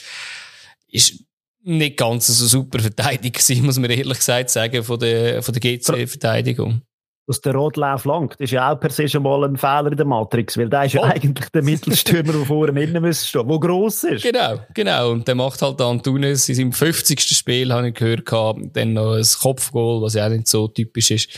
[0.88, 1.22] Ist
[1.62, 5.60] nicht ganz so super verteidigt gewesen, muss man ehrlich gesagt sagen, von der, von der
[5.60, 6.82] GC-Verteidigung.
[7.28, 8.32] Dass der Rotlauf langt.
[8.32, 10.86] Das ist ja auch per se schon mal ein Fehler in der Matrix, weil der
[10.86, 14.22] ist ja eigentlich der Mittelstürmer, der vor ihm innen müsste stehen, der gross ist.
[14.22, 15.10] Genau, genau.
[15.10, 17.20] Und der macht halt Antunes in seinem 50.
[17.20, 21.10] Spiel, habe ich gehört, gehabt, dann noch ein Kopfgoal, was ja auch nicht so typisch
[21.10, 21.28] ist.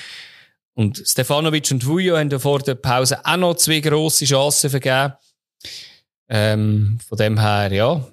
[0.74, 5.14] Und Stefanovic und Vujo haben ja vor der Pause auch noch zwei grosse Chancen vergeben.
[6.29, 8.07] Ähm, von dem her, ja,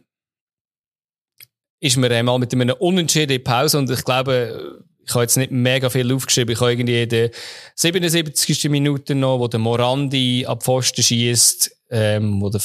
[1.79, 5.89] ist mir einmal mit einem Unentschieden Pause und ich glaube, ich habe jetzt nicht mega
[5.89, 6.53] viel aufgeschrieben.
[6.53, 7.31] Ich habe irgendwie in der
[7.75, 8.69] 77.
[8.69, 12.61] Minute noch, wo der Morandi ab Pfosten schießt, ähm, wo der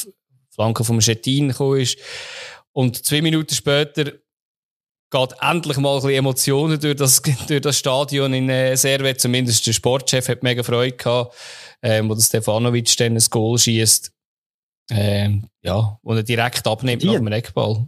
[0.50, 1.98] Flanke vom Schettin gekommen ist.
[2.72, 8.34] Und zwei Minuten später geht endlich mal ein bisschen Emotionen durch das, durch das Stadion
[8.34, 9.20] in äh, Servet.
[9.20, 11.36] Zumindest der Sportchef hat mega Freude gehabt,
[11.82, 14.12] ähm, wo der Stefanovic dann ein Goal schießt.
[14.90, 17.22] Ähm, ja, wo er direkt abnimmt Verdient.
[17.22, 17.86] nach dem Eckball.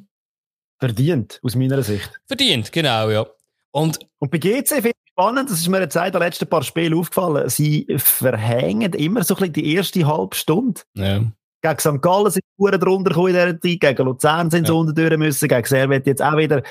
[0.79, 2.11] Verdient, aus meiner Sicht.
[2.27, 3.27] Verdient, genau, ja.
[3.75, 6.63] Und, und bei GC finde ich spannend, das ist mir jetzt seit den letzten paar
[6.63, 10.83] Spielen aufgefallen, sie verhängen immer so ein bisschen die erste halbe Stunde.
[10.95, 11.25] Ja.
[11.61, 12.01] Gegen St.
[12.01, 14.79] Gallen sind sie drunter gekommen in dieser Zeit, gegen Luzern sind sie ja.
[14.79, 16.63] unten müssen, gegen Servet jetzt auch wieder.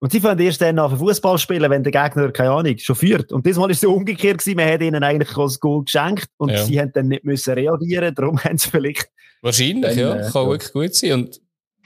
[0.00, 3.30] Und sie fangen erst dann an Fußball spielen, wenn der Gegner, keine Ahnung, schon führt.
[3.30, 6.50] Und diesmal ist es so umgekehrt gewesen, man hat ihnen eigentlich das Goal geschenkt und
[6.50, 6.64] ja.
[6.64, 9.08] sie haben dann nicht müssen reagieren, darum haben sie vielleicht...
[9.42, 10.48] Wahrscheinlich, dann, ja, äh, kann ja.
[10.48, 11.12] wirklich gut sein.
[11.12, 11.40] Und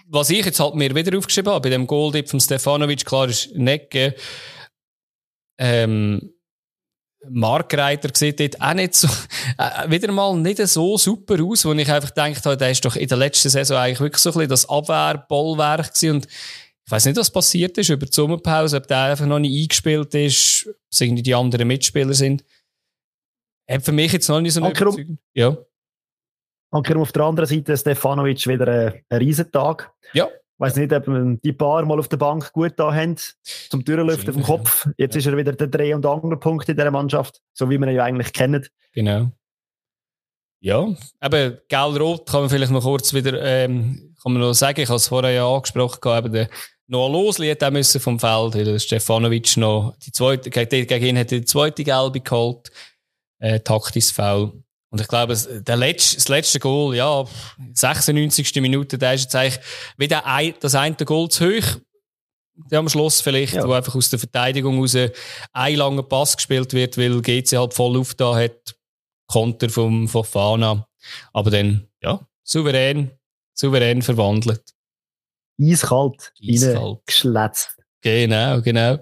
[0.08, 3.54] was ich jetzt halt mir wieder aufgeschrieben habe, bei dem Goal-Dip von Stefanovic, klar ist
[3.54, 4.14] Necke,
[5.58, 6.32] ähm,
[7.28, 9.08] Markreiter sieht dort auch nicht so,
[9.58, 12.96] äh, wieder mal nicht so super aus, wo ich einfach gedacht habe, der ist doch
[12.96, 16.26] in der letzten Saison eigentlich wirklich so ein bisschen das Abwehrbollwerk gewesen und
[16.84, 20.14] ich weiß nicht, was passiert ist über die Sommerpause, ob der einfach noch nicht eingespielt
[20.14, 22.44] ist, ob irgendwie die anderen Mitspieler sind.
[23.70, 25.18] Hat für mich jetzt noch nicht so eine Überzeugung.
[25.32, 25.56] Ja.
[26.70, 29.92] Und auf der anderen Seite Stefanovic wieder ein, ein Riesentag.
[30.12, 30.28] Ja
[30.62, 33.16] weiß nicht, ob wir die paar mal auf der Bank gut da haben,
[33.68, 34.88] zum Türlüften vom Kopf.
[34.96, 35.18] Jetzt ja.
[35.18, 38.04] ist er wieder der Dreh- und Angelpunkt in dieser Mannschaft, so wie wir ihn ja
[38.04, 38.64] eigentlich kennen.
[38.92, 39.32] Genau.
[40.60, 40.86] Ja,
[41.18, 44.98] aber Gel-Rot kann man vielleicht noch kurz wieder, ähm, kann man noch sagen, ich habe
[44.98, 46.48] es vorher ja angesprochen, eben der
[46.86, 51.18] Noah Losli hat auch müssen vom Feld, weil Stefanovic noch die zweite, gegen, gegen ihn
[51.18, 52.70] hat er die zweite Gelbe geholt,
[53.40, 54.52] äh, taktisches Foul.
[54.92, 57.24] Und ich glaube, der letzte, das letzte Goal, ja,
[57.72, 58.60] 96.
[58.60, 59.58] Minute, der ist jetzt eigentlich
[59.96, 61.80] wieder ein, das eine Goal zu hoch.
[62.70, 63.66] Der am Schluss vielleicht, ja.
[63.66, 67.98] wo einfach aus der Verteidigung raus ein langer Pass gespielt wird, weil GC halt voll
[67.98, 68.76] auf da hat.
[69.26, 70.86] Konter vom Fofana.
[71.32, 73.12] Aber dann, ja, souverän,
[73.54, 74.74] souverän verwandelt.
[75.58, 77.00] Eiskalt, Eiskalt.
[77.06, 77.81] geschletzt.
[78.02, 78.98] Genau, genau.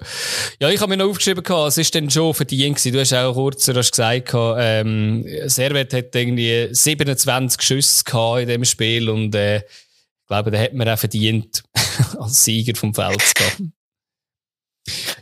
[0.61, 2.93] Ja, ich habe mir noch aufgeschrieben, es ist dann schon verdient gewesen.
[2.93, 8.65] Du hast auch kurz hast gesagt, ähm, Servet hat irgendwie 27 Schüsse gehabt in dem
[8.67, 11.63] Spiel und, äh, ich glaube, da hat man auch verdient,
[12.19, 13.73] als Sieger vom Feld zu gehen.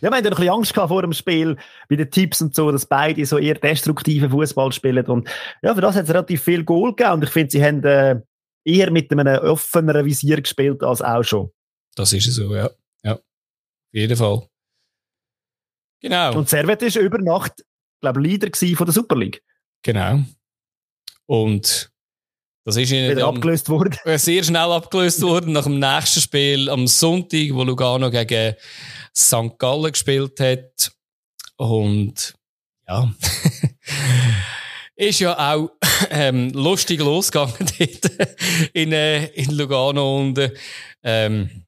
[0.01, 1.57] Ja, wir hatten ein bisschen Angst gehabt vor dem Spiel,
[1.88, 5.07] bei den Tipps und so, dass beide so eher destruktiven Fußball spielen.
[5.07, 5.29] Und
[5.62, 7.14] ja, für das hat es relativ viel Goal gegeben.
[7.14, 8.21] Und ich finde, sie haben äh,
[8.64, 11.51] eher mit einem offeneren Visier gespielt als auch schon.
[11.95, 12.71] Das ist so, ja.
[13.88, 14.48] Auf jeden Fall.
[16.01, 16.37] Genau.
[16.37, 17.64] Und Servet ist über Nacht,
[18.01, 19.42] glaube ich, Leader von der Super League.
[19.83, 20.20] Genau.
[21.27, 21.90] Und
[22.64, 23.96] das ist ihnen Wieder abgelöst worden.
[24.18, 28.57] Sehr schnell abgelöst worden nach dem nächsten Spiel am Sonntag, wo Lugano gegen
[29.16, 29.59] St.
[29.59, 30.92] Gallen gespielt hat.
[31.57, 32.35] Und
[32.87, 33.12] ja,
[34.96, 35.70] ist ja auch
[36.11, 38.29] ähm, lustig losgegangen dort
[38.74, 40.18] in, äh, in Lugano.
[40.20, 40.38] Und
[41.03, 41.64] ähm,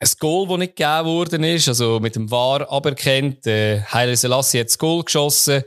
[0.00, 3.46] ein Goal, das nicht gegeben worden ist, also mit dem VAR aberkennt.
[3.46, 5.62] Äh, Haile Selassie hat das Goal geschossen.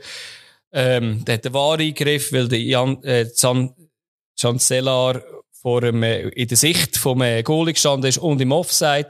[0.72, 3.74] Ähm, der hat den VAR eingegriffen, weil der Jan, äh, Can,
[4.40, 9.08] Cancellar vor dem, äh, in der Sicht vom äh, Goalie gestanden ist und im Offside.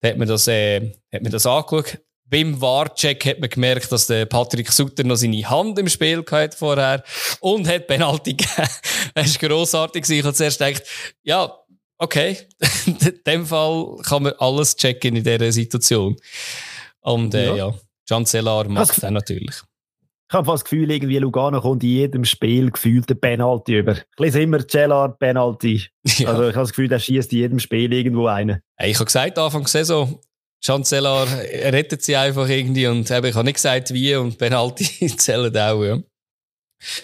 [0.00, 1.98] Da hat man das, äh, hat man das angeschaut.
[2.24, 6.56] Beim VAR-Check hat man gemerkt, dass der Patrick Sutter noch seine Hand im Spiel hatte
[6.56, 7.02] vorher
[7.40, 8.68] und hat Penalty gegeben.
[9.14, 10.08] das war grossartig.
[10.08, 10.82] Ich habe zuerst gedacht,
[11.22, 11.59] ja,
[12.00, 12.36] okay,
[12.86, 16.16] in dem Fall kann man alles checken in dieser Situation.
[17.00, 17.74] Und äh, ja, ja
[18.08, 19.62] Chancellar macht es natürlich.
[20.28, 23.96] Ich habe fast das Gefühl, irgendwie Lugano kommt in jedem Spiel gefühlt eine Penalty über.
[23.96, 25.86] Ich lese immer Cellar Penalty.
[26.18, 26.28] Ja.
[26.28, 28.60] Also ich habe das Gefühl, der schießt in jedem Spiel irgendwo einen.
[28.76, 30.20] Hey, ich habe gesagt, Anfang der Saison,
[30.64, 35.56] Chancellar rettet sie einfach irgendwie und eben, ich habe nicht gesagt, wie und Penalty zählen
[35.56, 35.82] auch.
[35.82, 35.98] Ja.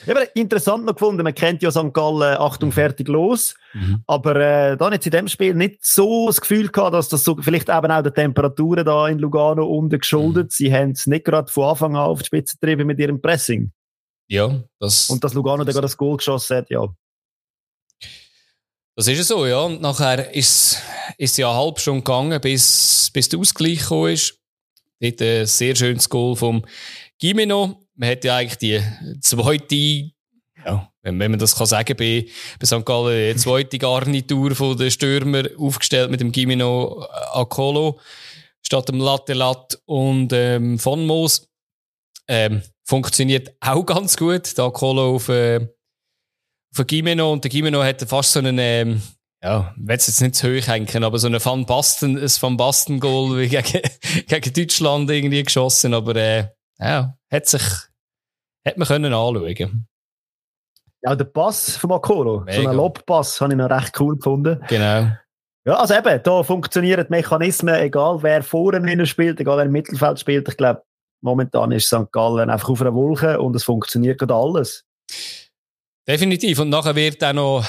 [0.06, 1.92] Ja, aber interessant noch gefunden, man kennt ja St.
[1.92, 3.54] Gallen, Achtung, fertig, los.
[3.74, 4.02] Mhm.
[4.06, 7.36] Aber äh, da hat in dem Spiel nicht so das Gefühl gehabt, dass das so,
[7.36, 10.46] vielleicht eben auch der Temperaturen da in Lugano unten geschuldet.
[10.46, 10.50] Mhm.
[10.50, 13.70] Sie haben es nicht gerade von Anfang an auf die Spitze getrieben mit ihrem Pressing.
[14.28, 15.10] Ja, das.
[15.10, 16.86] Und dass Lugano dann gerade das Goal geschossen hat, ja.
[18.96, 19.60] Das ist ja so, ja.
[19.60, 20.82] Und nachher ist
[21.18, 24.38] es ja halb schon gegangen, bis, bis der Ausgleich gekommen ist.
[25.00, 26.64] Dort ein sehr schönes Goal vom
[27.18, 28.82] Gimeno man hat ja eigentlich die
[29.20, 30.10] zweite
[30.64, 32.26] ja, wenn, man das kann sagen bei,
[32.58, 32.84] bei St.
[32.84, 38.00] Gallen, die zweite Garnitur von den Stürmer aufgestellt mit dem Gimino Akolo
[38.62, 41.48] statt dem Latte Lat und ähm, von Moos.
[42.26, 44.58] Ähm, funktioniert auch ganz gut.
[44.58, 45.68] Da Akolo auf, äh,
[46.76, 49.02] auf Gimeno und der Gimeno hat fast so einen, ähm,
[49.40, 52.30] ja, ich will es jetzt nicht zu hoch hängen, aber so einen Van Basten, ein
[52.40, 53.62] Van Basten gegen,
[54.26, 56.48] gegen Deutschland irgendwie geschossen, aber äh,
[56.80, 57.62] ja, hat sich,
[58.66, 59.86] hat man können anschauen.
[61.02, 64.60] Ja, der Pass von Makolo, so ein Lobpass, habe ich noch recht cool gefunden.
[64.68, 65.12] Genau.
[65.66, 70.18] Ja, also eben, da funktionieren die Mechanismen, egal wer vorne spielt, egal wer im Mittelfeld
[70.18, 70.48] spielt.
[70.48, 70.82] Ich glaube,
[71.22, 72.10] momentan ist St.
[72.12, 74.84] Gallen einfach auf einer Wolke und es funktioniert gerade alles.
[76.08, 76.60] Definitiv.
[76.60, 77.66] Und nachher wird auch noch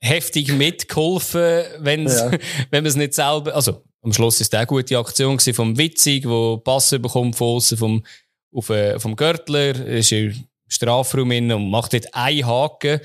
[0.00, 2.30] heftig mitgeholfen, wenn's, ja.
[2.70, 6.26] wenn man es nicht selber, also am Schluss ist das eine gute Aktion vom Witzig,
[6.28, 8.02] wo Pass bekommt von außen vom,
[8.56, 10.14] auf, äh, vom Görtler, ist
[10.68, 13.00] Strafraum hin und macht dort einen Haken.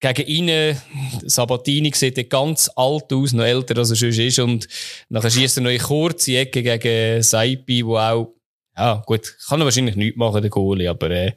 [0.00, 0.76] Gegen ihn,
[1.24, 4.38] Sabatini sieht er ganz alt aus, noch älter als er schon ist.
[4.40, 4.66] Und
[5.08, 8.34] nachher schießt er noch eine kurze Ecke gegen Saipi, wo auch,
[8.76, 11.32] ja, gut, kann er wahrscheinlich nichts machen, der Goalie, aber, äh,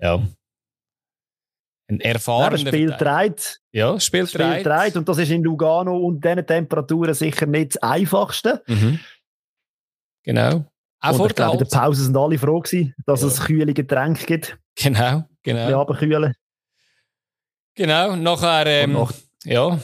[0.00, 0.26] ja.
[1.90, 2.58] Ein erfahrener.
[2.58, 3.60] Ja, spielt reit.
[3.72, 4.96] Ja, spielt, spielt reit.
[4.96, 8.62] Und das ist in Lugano und diesen Temperaturen sicher nicht das Einfachste.
[8.66, 9.00] Mhm.
[10.22, 10.64] Genau.
[11.00, 13.28] Auch vor der, in der Pause sind alle froh gewesen, dass ja.
[13.28, 14.58] es kühle Getränke gibt.
[14.74, 15.70] Genau, genau.
[15.70, 16.34] Ja, kühlen.
[17.74, 19.12] Genau, nachher, ähm, nach
[19.44, 19.78] ja.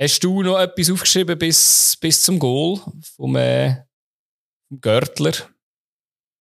[0.00, 2.80] Hast du noch etwas aufgeschrieben bis, bis zum Goal
[3.16, 3.84] vom, äh,
[4.68, 5.32] vom Görtler?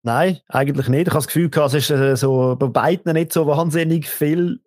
[0.02, 1.08] Nein, eigentlich nicht.
[1.08, 4.60] Ich habe das Gefühl, es ist äh, so bei beiden nicht so wahnsinnig viel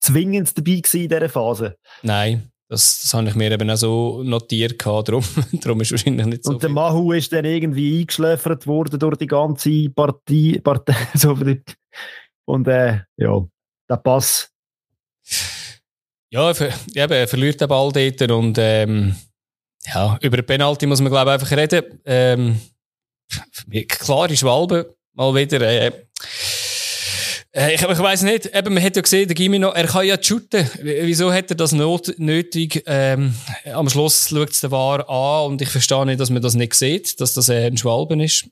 [0.00, 1.78] zwingend dabei gewesen in dieser Phase.
[2.02, 2.50] Nein.
[2.70, 6.44] Das, das habe ich mir eben auch so notiert gehabt, darum, darum ist wahrscheinlich nicht
[6.44, 11.36] so Und der Mahu ist dann irgendwie eingeschläfert worden durch die ganze Partie, Partei, so
[12.44, 13.46] und äh, ja,
[13.88, 14.50] der Pass.
[16.30, 19.16] Ja, eben, er verliert den Ball dort und ähm,
[19.86, 22.00] ja, über den Penalty muss man glaube ich einfach reden.
[22.04, 22.60] Ähm,
[23.88, 25.92] klar ist Walbe mal wieder äh,
[27.52, 30.22] äh, ich, ich weiss nicht, eben, man hat ja gesehen, der Gimino, er kann ja
[30.22, 30.68] shooten.
[30.82, 32.82] Wieso hat er das not nötig?
[32.86, 33.34] Ähm,
[33.72, 36.74] am Schluss schaut es der War an und ich verstehe nicht, dass man das nicht
[36.74, 38.48] sieht, dass das äh, ein Schwalben ist.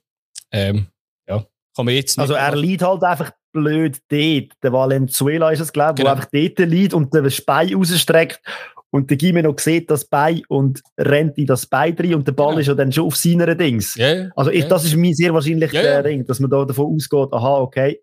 [0.51, 0.87] Ähm,
[1.27, 1.45] ja,
[1.75, 4.51] kann man jetzt nicht Also er liegt halt einfach blöd dort.
[4.63, 6.09] Der Valenzuela ist es, glaube ich, genau.
[6.09, 8.41] wo einfach dort liegt und der Bein rausstreckt
[8.89, 12.49] und der Gimeno sieht das Bein und rennt in das Bein rein und der Ball
[12.49, 12.59] genau.
[12.61, 13.95] ist ja dann schon auf seiner Dings.
[13.95, 17.31] Yeah, also ich, das ist mir sehr wahrscheinlich der Ring, dass man da davon ausgeht,
[17.31, 17.99] aha, okay,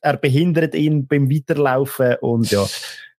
[0.00, 2.66] er behindert ihn beim Weiterlaufen und ja.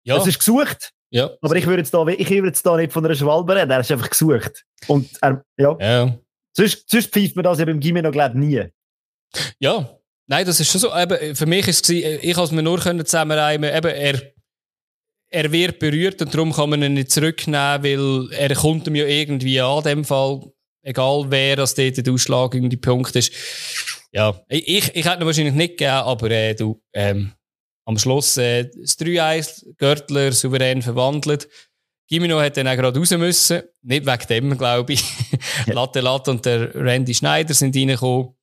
[0.03, 0.17] ja.
[0.17, 0.93] Es ist gesucht.
[1.11, 1.29] Ja.
[1.41, 3.81] Aber ich würde jetzt da, ich würde jetzt da nicht von einer Schwalbe reden, er
[3.81, 4.65] ist einfach gesucht.
[4.87, 5.77] Und er, ja.
[5.79, 6.17] ja.
[6.53, 8.63] Sonst, sonst pfeift man das ja beim Gimeno, glaube ich, nie.
[9.59, 9.97] Ja.
[10.27, 10.95] Nein, das ist schon so.
[10.95, 14.21] Eben, für mich ist es, ich habe es mir nur zusammenreimen, eben, er,
[15.29, 19.05] er wird berührt und darum kann man ihn nicht zurücknehmen, weil er kommt ihm ja
[19.05, 20.41] irgendwie an, dem Fall,
[20.83, 23.33] egal wer das dort der ausschlagende Punkt ist.
[24.13, 27.31] Ja, ich, ich hätte ihn wahrscheinlich nicht gegeben, aber äh, du, ähm,
[27.85, 31.47] am Schluss äh, das 3-1, Görtler souverän verwandelt.
[32.09, 33.63] Gimino hätte dann auch gerade raus müssen.
[33.83, 35.03] Nicht wegen dem, glaube ich.
[35.67, 38.35] Latte Latte und der Randy Schneider sind reingekommen.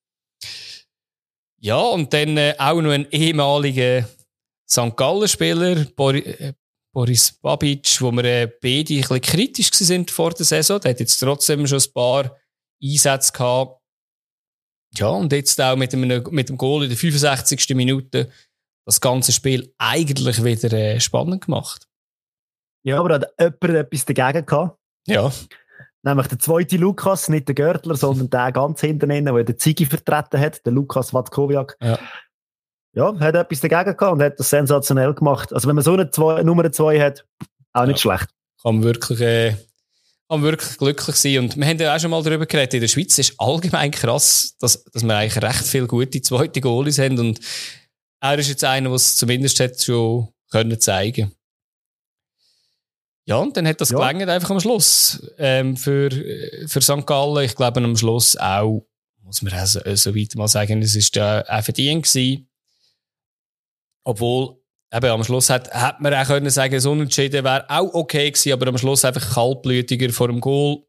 [1.60, 4.08] Ja, und dann äh, auch noch ein ehemaliger
[4.68, 4.96] St.
[4.96, 6.54] Gallen-Spieler, Boris, äh,
[6.94, 10.80] Boris Babic, wo wir äh, beide ein bisschen kritisch sind vor der Saison.
[10.80, 12.36] Der hat jetzt trotzdem schon ein paar
[12.82, 13.77] Einsätze gehabt.
[14.94, 17.74] Ja, und jetzt auch mit dem, mit dem Goal in der 65.
[17.74, 18.30] Minute
[18.86, 21.86] das ganze Spiel eigentlich wieder äh, spannend gemacht.
[22.84, 24.78] Ja, aber hat jemand etwas dagegen gehabt?
[25.06, 25.30] Ja.
[26.02, 30.40] Nämlich der zweite Lukas, nicht der Görtler, sondern der ganz hinten, der den Ziggy vertreten
[30.40, 31.76] hat, der Lukas Watkowiak.
[31.82, 31.98] Ja.
[32.94, 35.52] Ja, hat etwas dagegen gehabt und hat das sensationell gemacht.
[35.52, 37.26] Also wenn man so eine zwei, Nummer 2 hat,
[37.72, 38.16] auch nicht ja.
[38.16, 38.30] schlecht.
[38.62, 39.56] Kann man wirklich äh,
[40.28, 41.38] kann wirklich glücklich sein.
[41.38, 44.54] Und wir haben ja auch schon mal darüber geredet, in der Schweiz ist allgemein krass,
[44.58, 47.18] dass, dass wir eigentlich recht viele gute zweite Goalies haben.
[47.18, 47.40] Und
[48.20, 51.32] er ist jetzt einer, der es zumindest hat schon können zeigen
[53.28, 53.98] ja, und dann hat das ja.
[53.98, 56.10] gelangt einfach am Schluss ähm, für,
[56.66, 57.06] für St.
[57.06, 57.44] Gallen.
[57.44, 58.86] Ich glaube, am Schluss auch,
[59.22, 62.48] muss man auch so, so weiter mal sagen, es ist ja auch verdient gewesen.
[64.02, 64.57] Obwohl
[64.92, 68.52] eben am Schluss hat, hat man auch können sagen, so unentschieden wäre auch okay gewesen,
[68.52, 70.84] aber am Schluss einfach kaltblütiger vor dem Goal.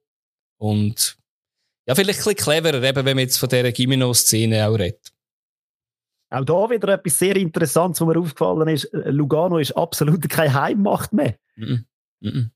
[0.57, 1.17] Und
[1.85, 5.11] ja, vielleicht ein bisschen cleverer, eben, wenn man jetzt von dieser Gimino-Szene auch redet.
[6.31, 8.89] Auch da wieder etwas sehr Interessantes, was mir aufgefallen ist.
[8.93, 11.35] Lugano ist absolut keine Heimmacht mehr.
[11.55, 11.83] Mm -mm.
[12.21, 12.51] Mm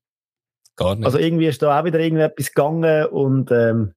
[0.75, 1.05] Gar nicht.
[1.05, 3.93] Also irgendwie ist da auch wieder irgendetwas gegangen und ähm,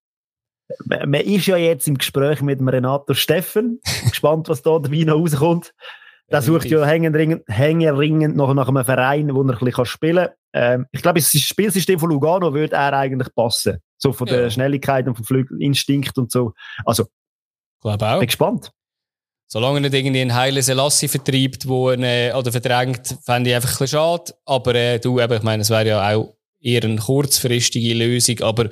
[0.87, 3.81] man ist ja jetzt im Gespräch mit dem Renato Steffen.
[4.09, 5.73] Gespannt, was da dabei noch rauskommt.
[6.31, 10.35] Der sucht ja hängeringend, hängeringend noch nach einem Verein, wo er ein bisschen spielen kann.
[10.53, 13.79] Ähm, ich glaube, das Spielsystem von Lugano würde er eigentlich passen.
[13.99, 14.37] So von ja.
[14.37, 16.53] der Schnelligkeit und vom Flügelinstinkt und so.
[16.85, 17.05] Also,
[17.81, 18.19] glaube auch.
[18.19, 18.73] Bin gespannt.
[19.49, 23.69] Solange er nicht irgendwie einen heilen Selassie vertreibt, wo er, oder verdrängt, fände ich einfach
[23.69, 24.33] ein bisschen schade.
[24.45, 28.41] Aber äh, du, eben, ich meine, es wäre ja auch eher eine kurzfristige Lösung.
[28.41, 28.69] Aber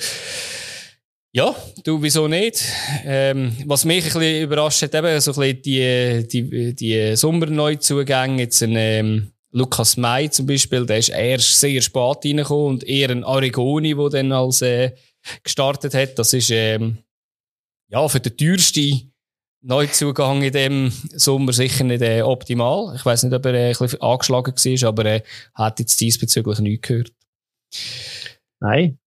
[1.36, 2.64] ja, du, wieso nicht?
[3.04, 8.42] Ähm, was mich ein bisschen überrascht hat, eben so ein bisschen die, die, die Sommerneuzugänge,
[8.42, 13.10] jetzt ein ähm, Lukas May zum Beispiel, der ist erst sehr spät reingekommen und eher
[13.10, 14.92] ein Arigoni, der dann als äh,
[15.42, 16.16] gestartet hat.
[16.20, 16.98] Das ist ähm,
[17.88, 19.12] ja für den teuersten
[19.60, 22.94] Neuzugang in dem Sommer sicher nicht äh, optimal.
[22.94, 25.22] Ich weiß nicht, ob er äh, ein bisschen angeschlagen war, aber er äh,
[25.54, 27.12] hat jetzt diesbezüglich nichts gehört.
[28.60, 28.98] Nein,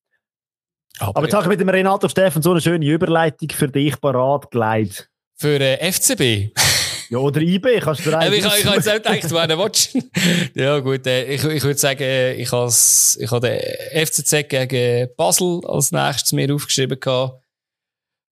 [1.00, 4.00] aber, aber jetzt habe ich mit dem Renato Steffen so eine schöne Überleitung für dich
[4.00, 5.10] parat gelegt.
[5.36, 6.52] Für äh, FCB?
[7.10, 8.34] ja, oder IB, kannst du rein.
[8.34, 9.90] ich, ich, habe jetzt auch gedacht, einen Watch.
[10.56, 15.10] ja, gut, äh, ich, ich würde sagen, äh, ich habe ich hab den FCZ gegen
[15.16, 17.44] Basel als nächstes mir aufgeschrieben gehabt.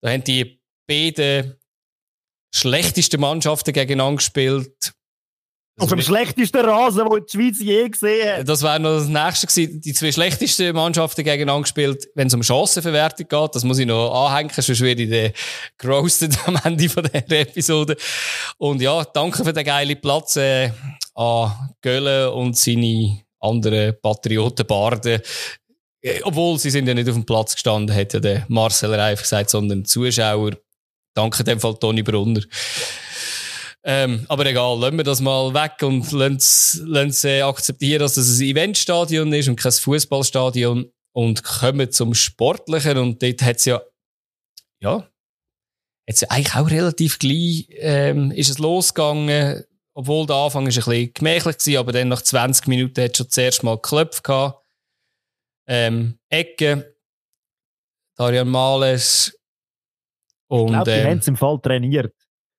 [0.02, 1.56] Da haben die beiden
[2.54, 4.94] schlechtesten Mannschaften gegeneinander gespielt.
[5.80, 8.48] Auf dem schlechtesten Rasen, den die Schweiz je gesehen hat.
[8.48, 9.82] Das wäre noch das nächste gewesen.
[9.82, 13.56] Die zwei schlechtesten Mannschaften gegeneinander gespielt, wenn es um Chancenverwertung geht.
[13.56, 15.34] Das muss ich noch anhängen, sonst werde ich den
[15.80, 17.98] gerostet am Ende von dieser Episode.
[18.58, 20.70] Und ja, danke für den geilen Platz äh,
[21.16, 21.52] an
[21.82, 25.22] Gölle und seine anderen Patriotenbarden.
[26.02, 29.22] Äh, obwohl sie sind ja nicht auf dem Platz gestanden, hat ja der Marcel Reif
[29.22, 30.52] gesagt, sondern Zuschauer.
[31.16, 32.42] Danke dem Fall Toni Brunner.
[33.86, 38.46] Ähm, aber egal, lassen wir das mal weg und lassen äh, akzeptieren, dass es ein
[38.46, 43.82] Eventstadion ist und kein Fußballstadion und kommen zum Sportlichen und dort hat es ja,
[44.80, 45.08] ja,
[46.08, 50.84] jetzt ja eigentlich auch relativ gleich, ähm, ist es losgegangen, obwohl der Anfang ist ein
[50.86, 54.66] bisschen gemächlich gewesen, aber dann nach 20 Minuten hat schon zuerst mal geklopft gehabt.
[55.68, 56.96] Ähm, Ecke,
[58.18, 59.38] Darian Males
[60.48, 62.14] und, ich glaube, die ähm, haben es im Fall trainiert.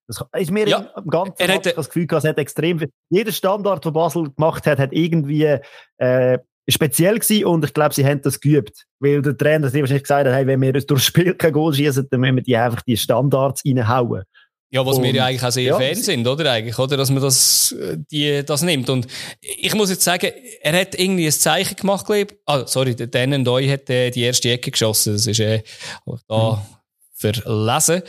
[0.07, 2.91] Das ist mir ja, im ganzen er das Gefühl, es hat extrem viel.
[3.11, 5.59] Jeder Standard, den Basel gemacht hat, hat irgendwie
[5.99, 6.39] äh,
[6.69, 8.85] speziell gewesen und ich glaube, sie haben das geübt.
[9.01, 12.09] Weil der Trainer sich wahrscheinlich gesagt hat, hey, wenn wir durchs Spiel kein Goal schießen,
[12.11, 14.25] dann müssen wir die einfach die Standards reinhauen.
[14.71, 16.51] Ja, was und, wir ja eigentlich auch sehr ja, Fan sind, oder?
[16.51, 16.97] Eigentlich, oder?
[16.97, 18.91] Dass man das, äh, die, das nimmt.
[18.91, 19.07] Und
[19.41, 20.33] ich muss jetzt sagen,
[20.63, 22.39] er hat irgendwie ein Zeichen gemacht, glaube ich.
[22.45, 25.13] Ah, sorry, der Dan Doi hat äh, die erste Ecke geschossen.
[25.13, 25.63] Das ist, äh,
[26.27, 26.63] da hm.
[27.15, 28.03] verlesen.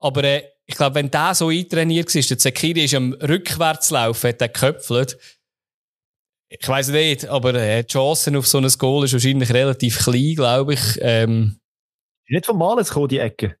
[0.00, 4.42] Aber, äh, ich glaube, wenn der so eintrainiert war, der Zekiri ist am Rückwärtslaufen, hat
[4.42, 5.18] er geköpfelt.
[6.50, 10.74] Ich weiß nicht, aber die Chancen auf so ein Goal ist wahrscheinlich relativ klein, glaube
[10.74, 10.98] ich.
[11.00, 11.58] Ähm,
[12.28, 13.56] nicht vom Males gekommen, die Ecke.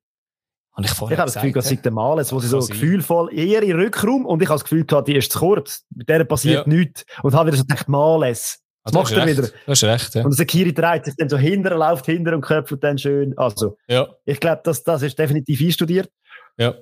[0.76, 3.34] Habe ich vorher ich habe das Gefühl, es sei der Males, wo sie so gefühlvoll
[3.34, 5.84] eher in Rückraum und ich habe das Gefühl gehabt, die ist zu kurz.
[5.94, 6.72] Mit der passiert ja.
[6.72, 7.04] nichts.
[7.22, 8.60] Und habe wieder so gedacht, Males.
[8.84, 9.48] Was also, macht er wieder?
[9.66, 10.24] Das ist recht, ja.
[10.24, 13.36] Und der Sekiri dreht sich dann so hinter, läuft hinter und köpft dann schön.
[13.38, 14.08] Also, ja.
[14.26, 16.10] ich glaube, das, das ist definitiv einstudiert.
[16.58, 16.74] Ja.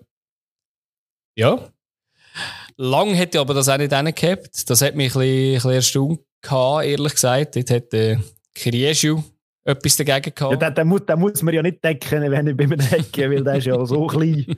[1.37, 1.59] Ja.
[2.76, 4.70] Lang hätte ich aber das auch nicht gehabt.
[4.70, 7.57] Das hat mich ein bisschen, ein bisschen erstaunt gehabt, ehrlich gesagt.
[7.57, 8.20] Dort hat der
[8.55, 9.22] Krieschu
[9.64, 10.53] etwas dagegen gehabt.
[10.53, 13.30] Ja, den, den, muss, den muss man ja nicht decken, wenn ich bei mir decke,
[13.30, 14.57] weil der ist ja so klein.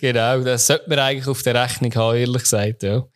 [0.00, 3.06] genau, das sollte man eigentlich auf der Rechnung haben, ehrlich gesagt, ja.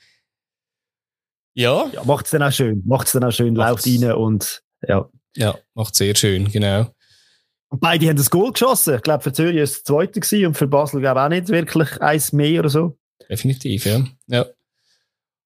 [1.55, 1.87] Ja.
[1.93, 2.83] ja macht es dann auch schön.
[2.87, 5.09] Macht es dann auch schön, läuft rein und, ja.
[5.37, 6.87] Ja, macht sehr schön, genau.
[7.69, 8.95] Und beide haben das Goal geschossen.
[8.95, 11.49] Ich glaube, für Zürich war es das zweite und für Basel glaube ich auch nicht
[11.49, 12.97] wirklich eins mehr oder so.
[13.29, 14.05] Definitiv, ja.
[14.27, 14.47] ja.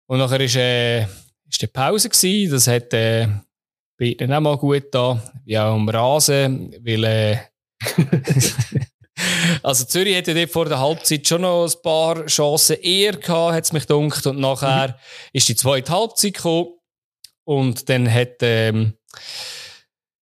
[0.07, 2.51] Und nachher ist, äh, ist die Pause gewesen.
[2.51, 3.27] Das hat, äh,
[3.97, 7.37] beiden auch mal gut da, wie auch am Rasen, weil, äh,
[9.63, 13.63] also Zürich hätte dort vor der Halbzeit schon noch ein paar Chancen eher gehabt, hat
[13.63, 14.25] es mich gedacht.
[14.27, 14.93] Und nachher mhm.
[15.33, 16.73] ist die zweite Halbzeit gekommen.
[17.43, 18.93] Und dann hat, ähm,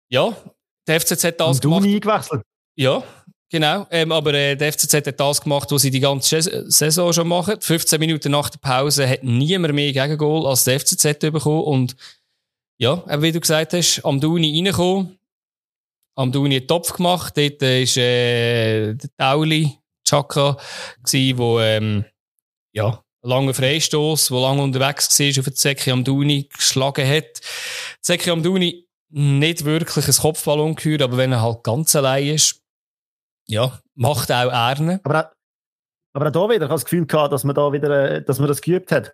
[0.10, 0.36] ja,
[0.88, 1.86] der FCZ das und gemacht.
[1.86, 2.42] eingewechselt.
[2.76, 3.04] Ja,
[3.56, 7.30] Genau, ähm, aber äh, der FCZ hat das gemacht, was sie die ganze Saison schon
[7.30, 7.56] machen.
[7.58, 11.64] 15 Minuten nach der Pause hat niemand mehr Gegengol als der FCZ bekommen.
[11.64, 11.96] Und
[12.78, 15.18] ja, wie du gesagt hast, am Duni reingekommen,
[16.16, 17.38] am Duni einen Topf gemacht.
[17.38, 20.58] Dort war äh, der Tauli, Chaka,
[21.14, 22.04] der wo, ähm,
[22.74, 27.40] ja, lange Freistoß, wo lange unterwegs war, auf den Zeki am Duni geschlagen hat.
[28.02, 32.65] Zeki am Duni nicht wirklich ein Kopfball gehört, aber wenn er halt ganz allein ist,
[33.48, 35.00] ja, macht auch Erne.
[35.04, 35.32] Aber,
[36.14, 38.40] aber auch da wieder, ich habe das Gefühl gehabt, dass man da wieder, äh, dass
[38.40, 39.14] man das geübt hat.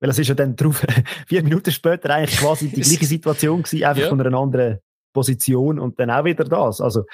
[0.00, 0.84] Weil es ist ja dann drauf,
[1.26, 4.08] vier Minuten später eigentlich quasi die gleiche Situation gewesen, einfach ja.
[4.08, 4.78] von einer anderen
[5.12, 6.80] Position und dann auch wieder das.
[6.80, 7.04] Also,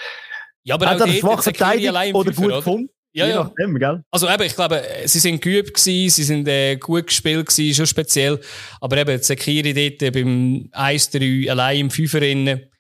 [0.65, 2.91] Ja, aber Hat auch er schwach verteidigt oder gut gefunden?
[3.15, 3.45] Ja, ja.
[3.45, 4.03] Nachdem, gell?
[4.11, 7.87] Also eben, ich glaube, sie sind geübt gewesen, sie sind äh, gut gespielt gewesen, schon
[7.87, 8.41] speziell.
[8.81, 12.71] Aber eben, Sekiri dort beim 1-3 allein im Fünferinnen.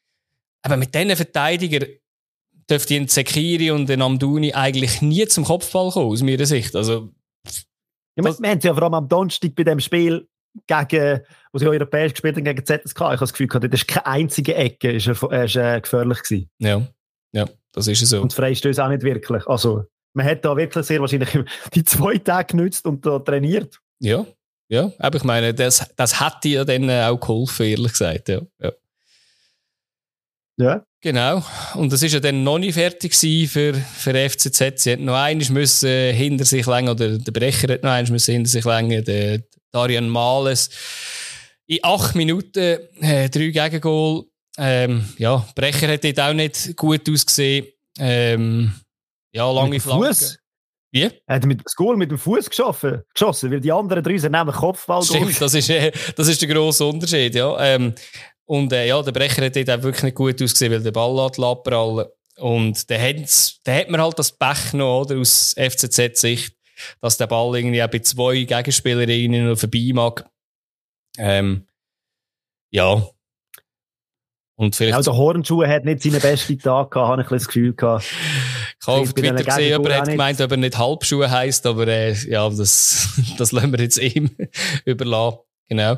[0.62, 1.86] Aber mit diesen Verteidigern
[2.72, 6.74] dürfte ein Sekiri und ein Amduni eigentlich nie zum Kopfball kommen, aus meiner Sicht.
[6.74, 7.10] Also,
[8.16, 10.26] ja, wir, wir haben ja vor allem am Donnerstag bei dem Spiel
[10.66, 11.20] gegen,
[11.52, 14.06] wo sie europäisch gespielt haben, gegen ZSK, ich habe das Gefühl gehabt, das ist keine
[14.06, 16.50] einzige Ecke, ist, er, ist äh, gefährlich gewesen.
[16.58, 16.86] Ja,
[17.32, 18.20] ja, das ist so.
[18.20, 19.46] Und Freistöße auch nicht wirklich.
[19.46, 21.30] Also, man hat da wirklich sehr wahrscheinlich
[21.74, 23.80] die zwei Tage genützt und da trainiert.
[24.00, 24.26] Ja,
[24.68, 28.40] ja, aber ich meine, das, das hätte ja dann auch geholfen, ehrlich gesagt, ja.
[28.58, 28.72] ja.
[30.56, 30.84] Ja.
[31.00, 31.42] Genau.
[31.74, 34.72] Und das ist ja dann noch nicht fertig für, für FCZ.
[34.76, 38.32] Sie hätten noch eines müssen hinter sich längen, oder der Brecher hat noch eines müssen
[38.32, 39.42] hinter sich längen, der
[39.72, 40.70] Darian Males.
[41.66, 44.26] In acht Minuten, äh, drei Gegengol.
[44.58, 47.66] Ähm, ja, Brecher hat dort auch nicht gut ausgesehen.
[47.98, 48.72] Ähm,
[49.32, 50.36] ja, lange Flanken.
[50.94, 51.10] Wie?
[51.26, 54.32] Er hat mit das Goal mit dem Fuß geschossen, geschossen, weil die anderen drei sind
[54.32, 55.02] nämlich Kopfball.
[55.02, 57.58] Stimmt, das ist, äh, das ist der grosse Unterschied, ja.
[57.58, 57.94] Ähm,
[58.46, 61.24] und äh, ja, der Brecher hat dort auch wirklich nicht gut ausgesehen, weil der Ball
[61.24, 62.06] hat labprallen.
[62.38, 66.56] Und da hat man halt das Pech noch, oder, aus FCZ-Sicht,
[67.00, 70.28] dass der Ball irgendwie auch bei zwei Gegenspielerinnen noch vorbei mag.
[71.18, 71.66] Ähm,
[72.70, 73.06] ja,
[74.62, 77.46] und vielleicht auch der Hornschuh hat nicht seine besten Tag gehabt, habe ich ein das
[77.48, 78.04] Gefühl gehabt.
[78.80, 82.12] Ich habe auf Twitter gesehen, jemand hat gemeint, ob er nicht Halbschuhe heisst, aber äh,
[82.12, 84.30] ja, das, das lassen wir jetzt ihm
[84.84, 85.38] überlassen.
[85.68, 85.96] Genau.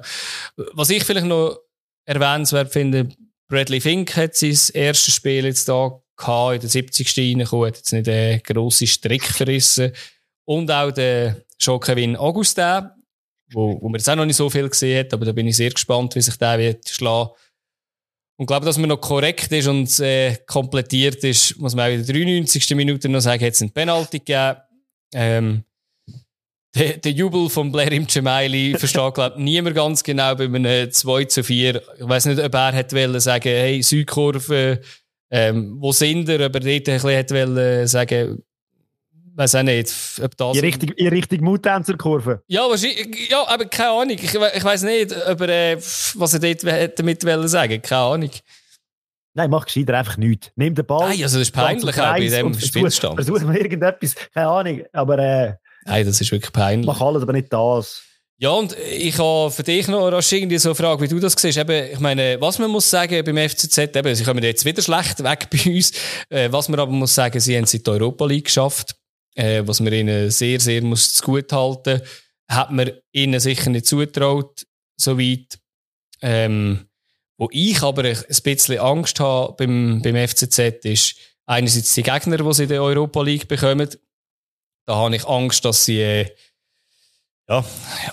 [0.73, 1.59] Was ich vielleicht noch
[2.05, 3.09] erwähnenswert finde,
[3.49, 7.19] Bradley Fink hat sein erstes Spiel jetzt da gehabt, in der 70.
[7.19, 9.93] reingekommen, hat jetzt nicht einen grossen Strick verrissen.
[10.45, 12.91] Und auch der Jean-Kevin Augustin,
[13.53, 15.57] wo, wo man jetzt auch noch nicht so viel gesehen hat, aber da bin ich
[15.57, 17.31] sehr gespannt, wie sich der wird schlagen.
[18.37, 22.05] Und glaube, dass man noch korrekt ist und äh, komplettiert ist, muss man auch in
[22.05, 22.75] der 93.
[22.75, 24.57] Minute noch sagen, hat es einen Penalty gegeben.
[25.15, 25.65] Ähm,
[26.75, 30.91] der, der Jubel von Blair im Gemaili versteht, glaube ich, niemand ganz genau bei einem
[30.91, 31.83] 2 zu 4.
[31.99, 34.81] Ich weiß nicht, ob er hätte wollen sagen, hey, Südkurve,
[35.31, 36.47] ähm, wo sind wir?
[36.47, 38.43] Ob er dort ein bisschen hätte wollen sagen,
[39.37, 40.57] weiß auch nicht, ob das...
[40.57, 42.43] In Richtung, in Richtung Muttänzer-Kurve?
[42.47, 44.17] Ja, wahrscheinlich, ja, aber keine Ahnung.
[44.21, 48.31] Ich, ich weiß nicht, ob er, äh, was er dort damit wollen sagen Keine Ahnung.
[49.37, 50.53] Nein, mach gescheiter einfach nichts.
[50.55, 51.09] Nimm den Ball.
[51.09, 53.17] Nein, also das ist peinlich auch bei diesem Spielstand.
[53.17, 55.19] Versuch mal irgendetwas, keine Ahnung, aber...
[55.19, 55.55] Äh,
[55.85, 56.87] Nein, das ist wirklich peinlich.
[56.87, 58.03] Mach alles, aber nicht das.
[58.39, 61.35] Ja, und ich habe für dich noch rasch irgendwie so eine Frage, wie du das
[61.39, 61.57] siehst.
[61.57, 65.23] Eben, ich meine, was man muss sagen beim FCZ, eben, sie kommen jetzt wieder schlecht
[65.23, 65.93] weg bei uns.
[66.31, 68.97] Äh, was man aber muss sagen, sie haben es in die Europa League geschafft
[69.35, 72.01] äh, was man ihnen sehr, sehr muss gut halten
[72.47, 74.67] hat man ihnen sicher nicht zutraut,
[74.97, 75.59] soweit.
[76.21, 76.87] Ähm,
[77.39, 81.17] wo ich aber ein bisschen Angst habe beim, beim FCZ ist
[81.47, 83.89] einerseits die Gegner, die sie in der Europa League bekommen.
[84.87, 86.27] Da habe ich Angst, dass sie äh,
[87.49, 87.65] ja,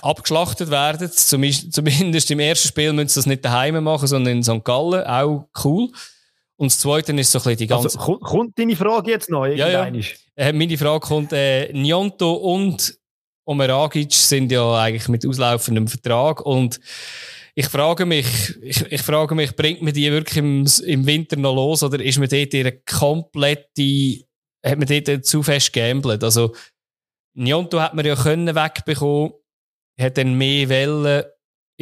[0.02, 1.10] abgeschlachtet werden.
[1.10, 4.64] Zumindest im ersten Spiel müssen sie das nicht daheim machen, sondern in St.
[4.64, 5.04] Gallen.
[5.06, 5.90] Auch cool.
[6.56, 7.98] Und das Zweite ist so ein bisschen die ganze...
[7.98, 9.46] Also, kommt deine Frage jetzt noch?
[9.46, 9.90] Ja, ja.
[10.36, 12.96] Äh, meine Frage kommt, äh, Njonto und
[13.44, 16.78] Omeragic sind ja eigentlich mit auslaufendem Vertrag und
[17.54, 18.26] ich frage mich,
[18.62, 22.18] ich, ich frage mich, bringt man die wirklich im, im Winter noch los oder ist
[22.18, 24.24] man dort ihre komplette,
[24.64, 26.22] hat man dort zu fest gambelt?
[26.24, 26.54] Also,
[27.34, 29.32] Njonto hat man ja können wegbekommen,
[29.98, 31.24] hat dann mehr Wellen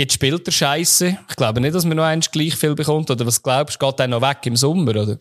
[0.00, 1.18] Jetzt spielt er Scheiße.
[1.28, 3.10] Ich glaube nicht, dass man noch eins gleich viel bekommt.
[3.10, 5.18] Oder was glaubst du, geht er noch weg im Sommer, oder?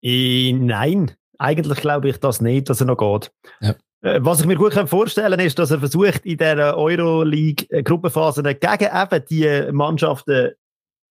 [0.00, 3.30] Ich, nein, eigentlich glaube ich das nicht, dass er noch geht.
[3.60, 3.74] Ja.
[4.00, 8.88] Äh, was ich mir gut vorstellen kann, ist, dass er versucht, in der Euroleague-Gruppenphase gegen
[8.90, 10.52] eben die Mannschaften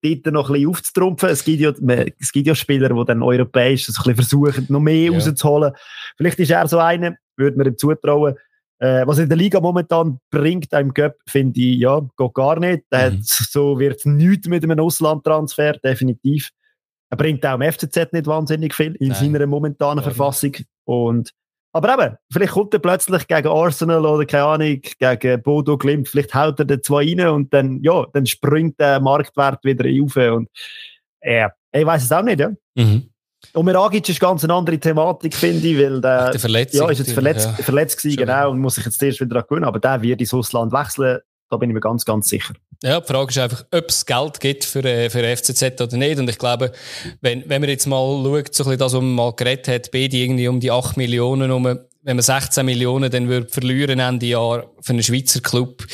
[0.01, 1.29] dort noch ein bisschen aufzutrumpfen.
[1.29, 1.71] Es gibt ja,
[2.19, 5.11] es gibt ja Spieler, die dann europäisch so ein bisschen versuchen, noch mehr ja.
[5.11, 5.73] rauszuholen.
[6.17, 8.35] Vielleicht ist er so einer, würde man ihm zutrauen.
[8.79, 12.83] Äh, was in der Liga momentan bringt, einem Cup, finde ich, ja, geht gar nicht.
[12.91, 13.19] Mhm.
[13.21, 16.49] so wird nichts mit einem Auslandtransfer, definitiv.
[17.11, 19.33] Er bringt auch im FCZ nicht wahnsinnig viel in Nein.
[19.33, 20.53] seiner momentanen Verfassung.
[20.85, 21.31] Und,
[21.73, 26.35] aber eben, vielleicht kommt er plötzlich gegen Arsenal oder keine Ahnung, gegen Bodo Glimt, vielleicht
[26.35, 30.15] haut er den zwei rein und dann, ja, dann springt der Marktwert wieder auf.
[30.15, 30.49] Und,
[31.21, 32.51] äh, ich weiß es auch nicht, ja.
[32.75, 33.09] Mhm.
[33.53, 36.39] Und Meragic ist ganz eine andere Thematik, finde ich, weil der, der
[36.73, 37.63] ja, ist jetzt verletzt, ja.
[37.63, 40.33] verletzt gewesen, genau, und muss sich jetzt erst wieder daran gewöhnen, aber der wird ins
[40.33, 41.19] Ausland wechseln,
[41.49, 42.53] da bin ich mir ganz, ganz sicher.
[42.83, 46.17] Ja, die Frage ist einfach, ob es Geld gibt für, äh, für FCZ oder nicht.
[46.19, 46.71] Und ich glaube,
[47.21, 49.91] wenn, wenn man jetzt mal schaut, so ein bisschen das, was man mal geredet hat,
[49.91, 54.25] beide irgendwie um die 8 Millionen um, wenn man 16 Millionen dann würde verlieren Ende
[54.25, 55.85] Jahr für einen Schweizer Club.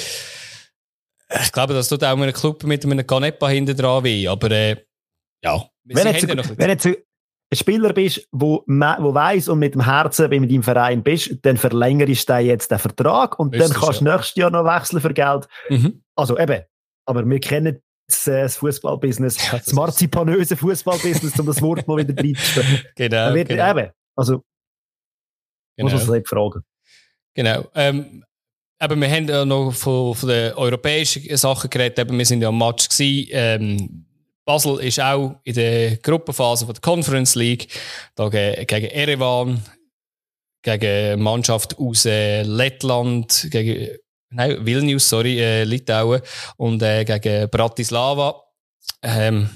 [1.42, 4.26] Ich glaube, das tut auch einem Club mit einem Canepa hinten dran weh.
[4.30, 4.78] Aber, äh,
[5.44, 6.96] ja, wenn, jetzt, ja wenn jetzt ein
[7.52, 12.30] Spieler bist, wo, wo weiss und mit dem Herzen bei deinem Verein bist, dann verlängerst
[12.30, 14.16] du jetzt den Vertrag und Müsstest dann kannst du ja.
[14.16, 15.48] nächstes Jahr noch wechseln für Geld.
[15.70, 16.02] Mhm.
[16.16, 16.64] Also eben,
[17.08, 21.88] aber wir kennen das, äh, das Fußballbusiness, ja, das, das marzipanöse Fußballbusiness, um das Wort
[21.88, 22.82] mal wieder reinzustellen.
[22.96, 23.72] Genau, wird, genau.
[23.72, 24.44] Eben, also
[25.76, 25.92] genau.
[25.92, 26.64] muss man sich fragen.
[27.34, 27.68] Genau.
[27.76, 28.24] Ähm,
[28.80, 32.00] aber wir haben ja noch von, von den europäischen Sachen geredet.
[32.00, 33.30] Eben, wir sind ja am Match gewesen.
[33.32, 34.06] Ähm,
[34.46, 37.68] Basel ist auch in der Gruppenphase von der Conference League
[38.16, 39.62] da gegen Erevan,
[40.62, 43.98] gegen Mannschaft aus äh, Lettland, gegen
[44.30, 46.22] nein, Vilnius, sorry, äh, Litauen
[46.58, 48.44] und äh, gegen Bratislava.
[49.02, 49.50] Ähm,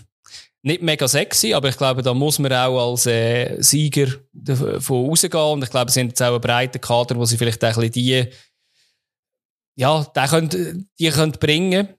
[0.64, 5.44] nicht mega sexy, aber ich glaube, da muss man auch als äh, Sieger davon rausgehen.
[5.54, 7.90] Und ich glaube, sie sind jetzt auch ein breiter Kader, wo sie vielleicht auch ein
[7.90, 8.28] bisschen die,
[9.76, 11.90] ja, die können, die können bringen.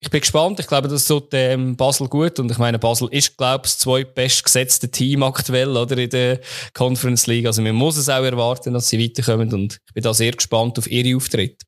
[0.00, 0.60] Ich bin gespannt.
[0.60, 2.38] Ich glaube, das tut ähm, Basel gut.
[2.40, 6.40] Und ich meine, Basel ist, glaube ich, das zweitbest gesetzte Team aktuell, oder, in der
[6.74, 7.46] Conference League.
[7.46, 9.52] Also, man muss es auch erwarten, dass sie weiterkommen.
[9.54, 11.64] Und ich bin da sehr gespannt auf ihre Auftritte.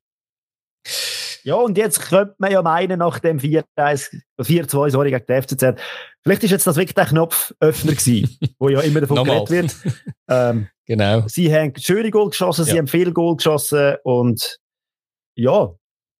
[1.43, 5.79] Ja, und jetzt könnte man ja meinen, nach dem 4-2, sorry, gegen die FCZ,
[6.21, 9.75] vielleicht ist jetzt das wirklich der Knopföffner gewesen, wo ja immer davon geredet wird.
[10.31, 11.23] Ähm, genau.
[11.27, 12.71] Sie haben schöne Goal geschossen, ja.
[12.71, 14.59] sie haben viel Goal geschossen und
[15.35, 15.73] ja,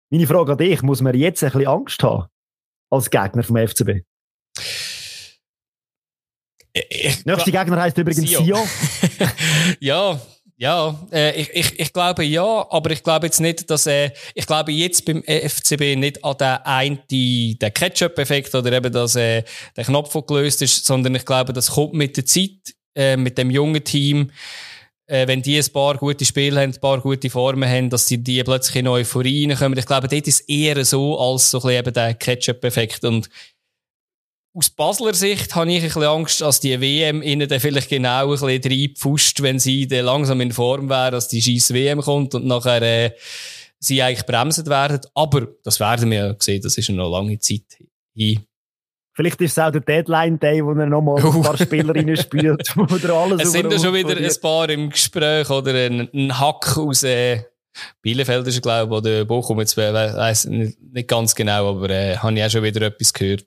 [0.10, 2.26] meine Frage an dich, muss man jetzt ein bisschen Angst haben
[2.90, 4.02] als Gegner vom FCB?
[6.74, 8.68] Ich, Nächste Gegner heißt übrigens Sion.
[9.80, 10.20] ja,
[10.60, 14.46] ja, äh, ich, ich, ich glaube ja, aber ich glaube jetzt nicht, dass äh, ich
[14.46, 19.44] glaube jetzt beim FCB nicht an den einen den Ketchup-Effekt oder eben, dass äh,
[19.78, 23.52] der Knopf gelöst ist, sondern ich glaube, das kommt mit der Zeit, äh, mit dem
[23.52, 24.32] jungen Team,
[25.06, 28.22] äh, wenn die ein paar gute Spiele haben, ein paar gute Formen haben, dass die,
[28.22, 29.80] die plötzlich in Euphorie reinkommen.
[29.80, 33.30] Ich glaube, dort ist eher so als so ein bisschen eben der Ketchup-Effekt und
[34.54, 38.34] aus Basler Sicht habe ich ein bisschen Angst, dass die WM ihnen dann vielleicht genau
[38.34, 42.34] ein bisschen reinpfuscht, wenn sie dann langsam in Form wären, dass die scheiß WM kommt
[42.34, 43.12] und nachher äh,
[43.80, 45.02] sie eigentlich bremsen werden.
[45.14, 47.64] Aber das werden wir ja sehen, das ist noch lange Zeit
[48.16, 48.46] hin.
[49.14, 52.76] Vielleicht ist es auch der Deadline-Day, wo er nochmal ein paar Spielerinnen spielt.
[52.78, 56.78] Oder alles es sind ja schon wieder ein paar im Gespräch oder ein, ein Hack
[56.78, 57.44] aus äh,
[58.02, 62.34] Bielefeld ist glaube ich, oder Bochum, jetzt weiss nicht, nicht ganz genau, aber äh, habe
[62.34, 63.46] ich auch schon wieder etwas gehört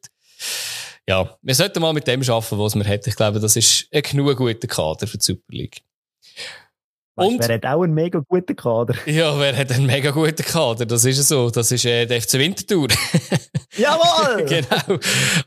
[1.09, 3.09] ja, wir sollten mal mit dem arbeiten, was wir hätten.
[3.09, 5.82] Ich glaube, das ist ein genug guter Kader für die Super League.
[7.14, 8.94] Weißt, und, wer hat auch einen mega guten Kader?
[9.05, 10.86] Ja, wer hat einen mega guten Kader?
[10.86, 11.50] Das ist so.
[11.50, 12.88] Das ist äh, der FC Winterthur.
[13.76, 14.44] Jawohl!
[14.46, 14.98] genau.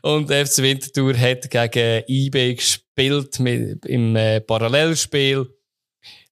[0.02, 5.48] Und der FC Winterthur hat gegen IB gespielt mit, im äh, Parallelspiel.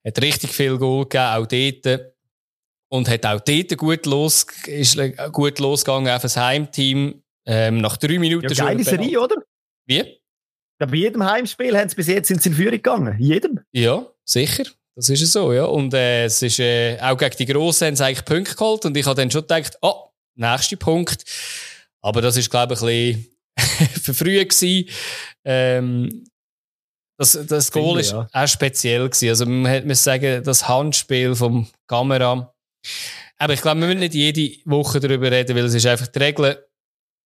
[0.07, 2.13] Hat richtig viel Goal gegeben, auch dort.
[2.91, 4.97] Und hat auch dort gut, los, ist
[5.33, 7.24] gut losgegangen auf das Heimteam.
[7.47, 9.37] Ähm, nach drei Minuten ja, geile Serie, oder?
[9.87, 10.21] Wie?
[10.81, 13.17] Ja, bei jedem Heimspiel haben sie bis jetzt in Führung gegangen.
[13.19, 13.61] Jedem.
[13.73, 14.65] Ja, sicher.
[14.97, 15.65] Das ist so, ja.
[15.65, 18.97] Und äh, es ist äh, auch gegen die Grossen haben sie eigentlich Punkte geholt und
[18.97, 21.25] ich habe dann schon gedacht, oh, nächster Punkt.
[22.01, 23.27] Aber das ist, glaube ich, ein
[23.57, 24.89] bisschen verfrüht gewesen.
[25.45, 26.25] Ähm,
[27.19, 28.29] das, das Goal ist ja.
[28.33, 29.29] auch speziell gewesen.
[29.29, 32.53] Also man muss sagen, das Handspiel vom Kamera.
[33.39, 36.19] Aber ich glaube, wir müssen nicht jede Woche darüber reden, weil es ist einfach die
[36.19, 36.65] Regel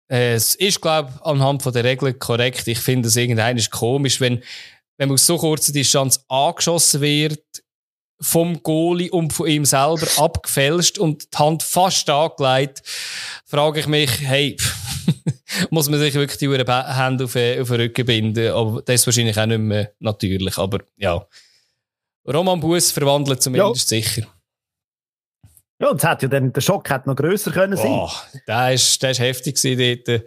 [0.08, 2.68] es ist, glaube ich, anhand von der Regeln korrekt.
[2.68, 4.42] Ich finde es irgendein ist komisch, wenn,
[4.98, 7.44] wenn man aus so kurzer Distanz angeschossen wird,
[8.20, 12.82] vom Goalie und von ihm selber abgefälscht und die Hand fast angelegt,
[13.46, 14.58] frage ich mich, hey,
[15.70, 18.52] muss man sich wirklich die Hände auf, äh, auf den Rücken binden?
[18.52, 20.58] Aber das ist wahrscheinlich auch nicht mehr natürlich.
[20.58, 21.26] Aber ja,
[22.28, 24.02] Roman Bus verwandelt zumindest ja.
[24.02, 24.28] sicher.
[25.80, 27.92] Ja, und hat ja dann, der Schock hätte noch grösser können sein.
[27.92, 28.10] Oh,
[28.48, 30.24] der ist, der ist heftig gewesen dort.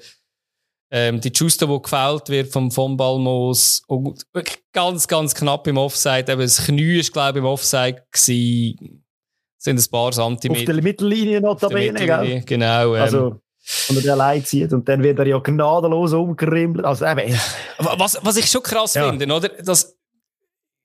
[0.92, 4.26] Ähm, die Justo, die gefällt wird vom, vom Balmos, und
[4.72, 6.32] ganz, ganz knapp im Offside.
[6.32, 9.04] Eben das Knie ist, glaube ich, im Offside gewesen.
[9.56, 10.60] Sind ein paar Zentimeter.
[10.60, 12.42] Auf der Mittellinie notabene, gell?
[12.44, 12.94] Genau.
[12.94, 13.40] Ähm, also,
[13.88, 16.84] wenn er den allein zieht und dann wird er ja gnadenlos umgerimmelt.
[16.84, 17.38] Also, eben.
[17.78, 19.08] Was, was ich schon krass ja.
[19.08, 19.48] finde, oder?
[19.62, 19.96] Das,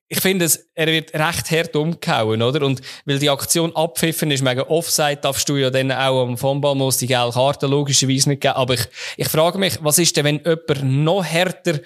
[0.08, 2.66] ich finde, er wird recht hart umgehauen, oder?
[2.66, 6.98] Und weil die Aktion abpfiffen ist, mega Offside, darfst du ja dann auch am Vonballmus
[6.98, 8.54] die gelbe Karte logischerweise nicht geben.
[8.54, 8.88] Aber ich,
[9.18, 11.84] ich frage mich, was ist denn, wenn jemand noch härter den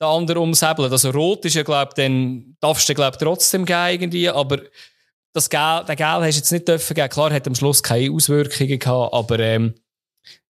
[0.00, 0.92] anderen umsäbelt?
[0.92, 4.60] Also rot ist ja, glaube dann darfst du, glaube trotzdem geben irgendwie, aber
[5.32, 7.08] das Gel, den Gel hast du jetzt nicht dürfen geben.
[7.08, 9.74] Klar, hat am Schluss keine Auswirkungen gehabt, aber, ähm,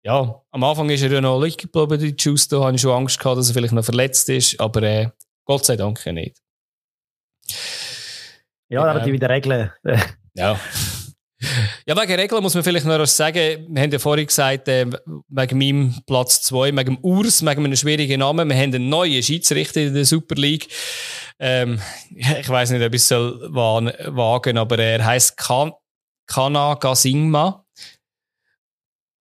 [0.03, 3.19] ja, am Anfang ist er ja noch liegen geblieben, die Justo, habe ich schon Angst
[3.19, 5.09] gehabt, dass er vielleicht noch verletzt ist, aber, äh,
[5.45, 6.41] Gott sei Dank nicht.
[8.69, 9.71] Ja, da haben die wieder Regeln.
[10.33, 10.59] ja.
[11.87, 13.65] Ja, wegen Regeln muss man vielleicht noch was sagen.
[13.67, 14.85] Wir haben ja vorhin gesagt, äh,
[15.27, 18.47] wegen meinem Platz 2, wegen dem Urs, wegen einem schwierigen Namen.
[18.47, 20.67] Wir haben einen neuen Schiedsrichter in der Super League.
[21.39, 21.81] Ähm,
[22.15, 25.71] ich weiß nicht, ob ich es soll wagen, aber er heißt kan
[26.27, 27.65] Kana Gasingma.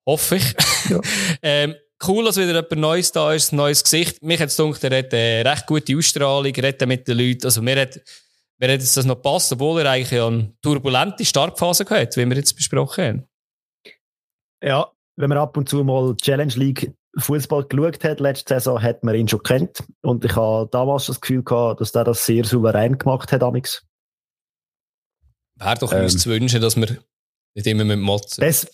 [0.07, 0.55] Hoffe ich.
[0.91, 1.01] Ja.
[1.43, 1.75] ähm,
[2.07, 4.23] cool, dass wieder jemand Neues da ist, ein neues Gesicht.
[4.23, 7.45] Mich hat es gedacht, er hat eine recht gute Ausstrahlung, redet mit den Leuten.
[7.45, 8.01] Also mir hat
[8.61, 12.55] Wer hätte das noch passt, obwohl er eigentlich eine turbulente Startphase gehabt, wie wir jetzt
[12.55, 13.29] besprochen haben.
[14.63, 19.03] Ja, wenn man ab und zu mal Challenge League Fußball geschaut hat, letzte Saison, hat
[19.03, 19.83] man ihn schon kennt.
[20.03, 23.83] Und ich habe damals das Gefühl gehabt, dass der das sehr souverän gemacht hat, Amix.
[25.57, 26.99] Wäre doch ähm, uns zu wünschen, dass wir
[27.55, 28.43] nicht immer mit Motzen.
[28.43, 28.71] Bess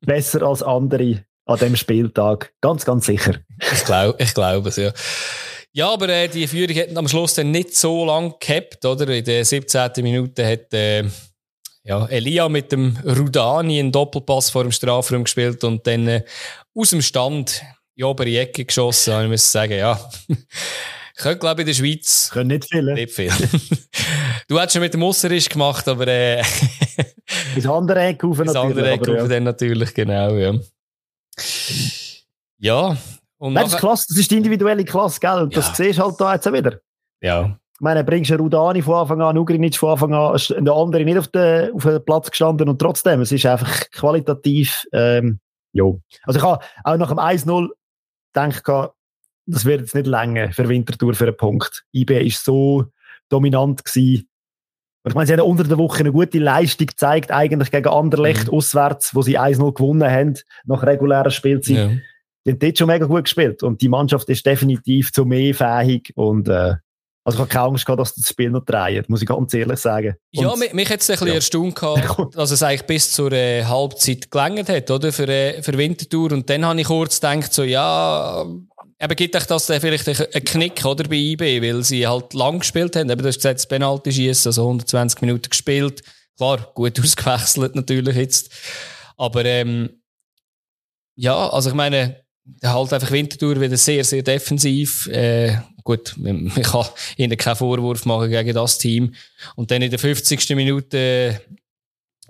[0.00, 2.52] besser als andere an dem Spieltag.
[2.60, 3.34] Ganz, ganz sicher.
[3.72, 4.92] Ich glaube ich glaub es, ja.
[5.72, 9.08] Ja, aber äh, die Führung hat am Schluss dann nicht so lang gehabt, oder?
[9.08, 9.90] In der 17.
[10.02, 11.04] Minute hat äh,
[11.82, 16.24] ja, Elia mit dem Rudani einen Doppelpass vor dem Strafraum gespielt und dann äh,
[16.74, 17.66] aus dem Stand in
[17.98, 19.14] die obere Ecke geschossen.
[19.14, 19.98] Und ich muss sagen, ja,
[21.16, 22.30] könnte, glaube ich, in der Schweiz.
[22.32, 22.94] Können nicht viel.
[22.94, 23.32] Nicht viel.
[24.48, 26.06] du hättest schon mit dem Musserisch gemacht, aber.
[26.06, 26.42] Äh,
[27.56, 28.54] Ins andere Ecke rauf natürlich.
[28.54, 29.28] Ins andere Ecke rauf ja.
[29.28, 30.54] dann natürlich, genau, ja.
[32.58, 32.96] Ja,
[33.38, 35.42] und Nein, das ist klasse, das ist die individuelle Klasse, gell?
[35.42, 35.60] Und ja.
[35.60, 36.80] das siehst du halt da jetzt auch wieder.
[37.20, 37.58] Ja.
[37.74, 41.18] Ich meine, bringst du Rudani von Anfang an, Ugrinic von Anfang an, der andere nicht
[41.18, 45.40] auf dem auf den Platz gestanden und trotzdem, es ist einfach qualitativ, ähm,
[45.72, 45.84] ja.
[46.22, 47.68] Also ich habe auch nach dem 1-0
[48.32, 48.92] gedacht,
[49.46, 51.84] das wird jetzt nicht länger für Winterthur für einen Punkt.
[51.92, 52.86] IB ist so
[53.28, 54.28] dominant gewesen.
[55.04, 58.48] Und ich meine, sie haben unter der Woche eine gute Leistung gezeigt, eigentlich gegen Anderlecht
[58.48, 58.54] mhm.
[58.54, 60.34] auswärts, wo sie 1-0 gewonnen haben,
[60.64, 61.76] nach regulärer Spielzeit.
[61.76, 61.90] Ja
[62.44, 63.62] die haben dort schon mega gut gespielt.
[63.62, 66.74] Und die Mannschaft ist definitiv zu mehr fähig und, äh,
[67.26, 69.78] also ich habe keine Angst gehabt, dass das Spiel noch dreht, muss ich ganz ehrlich
[69.78, 70.16] sagen.
[70.36, 71.34] Und, ja, mich, mich hat es ein bisschen ja.
[71.34, 75.10] erstaunt gehabt, dass es eigentlich bis zur äh, Halbzeit gelangt hat, oder?
[75.10, 76.32] Für, äh, für Winterthur.
[76.32, 78.44] Und dann habe ich kurz gedacht, so, ja,
[79.04, 81.04] eben gibt euch das vielleicht einen Knick, oder?
[81.08, 83.10] Bei IB, weil sie halt lang gespielt haben.
[83.10, 86.02] Eben, du hast gesagt, das Penalty schießen, also 120 Minuten gespielt.
[86.36, 88.50] Klar, gut ausgewechselt natürlich jetzt.
[89.16, 89.90] Aber, ähm,
[91.16, 92.24] ja, also ich meine,
[92.62, 95.06] halt einfach Winterthur wieder sehr, sehr defensiv.
[95.08, 96.86] Äh, gut, man kann
[97.16, 99.14] ihnen keinen Vorwurf machen gegen das Team.
[99.54, 100.50] Und dann in der 50.
[100.50, 101.40] Minute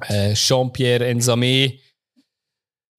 [0.08, 1.74] äh, Jean-Pierre Ensame,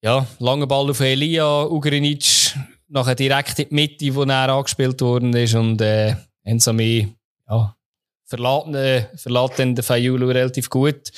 [0.02, 2.45] ja, langer Ball auf Elia Ugrinic,
[2.88, 7.16] nachher direkt in die Mitte, wo er angespielt worden ist und äh, Ensame,
[7.50, 7.76] ja,
[8.26, 11.12] verlässt, äh, verlässt den Fayulu relativ gut.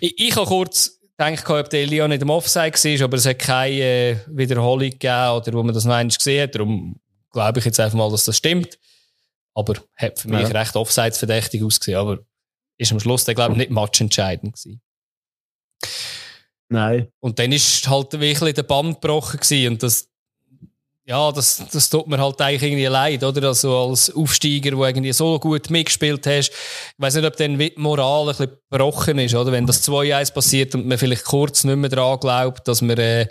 [0.00, 3.38] Ich, ich habe kurz denke, ob der Elia nicht im Offside war, aber es hat
[3.38, 6.54] keine äh, Wiederholung gegeben oder wo man das noch einmal gesehen hat.
[6.54, 7.00] Darum
[7.32, 8.78] glaube ich jetzt einfach mal, dass das stimmt.
[9.54, 10.60] Aber hat für mich ja.
[10.60, 11.98] recht Offsides-verdächtig ausgesehen.
[11.98, 12.18] Aber
[12.76, 14.82] ist am Schluss, glaube ich, nicht matchentscheidend gewesen.
[16.68, 17.08] Nein.
[17.20, 20.08] Und dann ist halt wirklich der Band gebrochen gewesen und das,
[21.08, 23.48] ja, das, das tut mir halt eigentlich irgendwie leid, oder?
[23.48, 26.50] Also als Aufsteiger, der irgendwie so gut mitgespielt hast.
[26.50, 26.54] Ich
[26.98, 29.52] weiß nicht, ob dann die Moral ein bisschen gebrochen ist, oder?
[29.52, 33.28] Wenn das 2-1 passiert und man vielleicht kurz nicht mehr daran glaubt, dass man äh,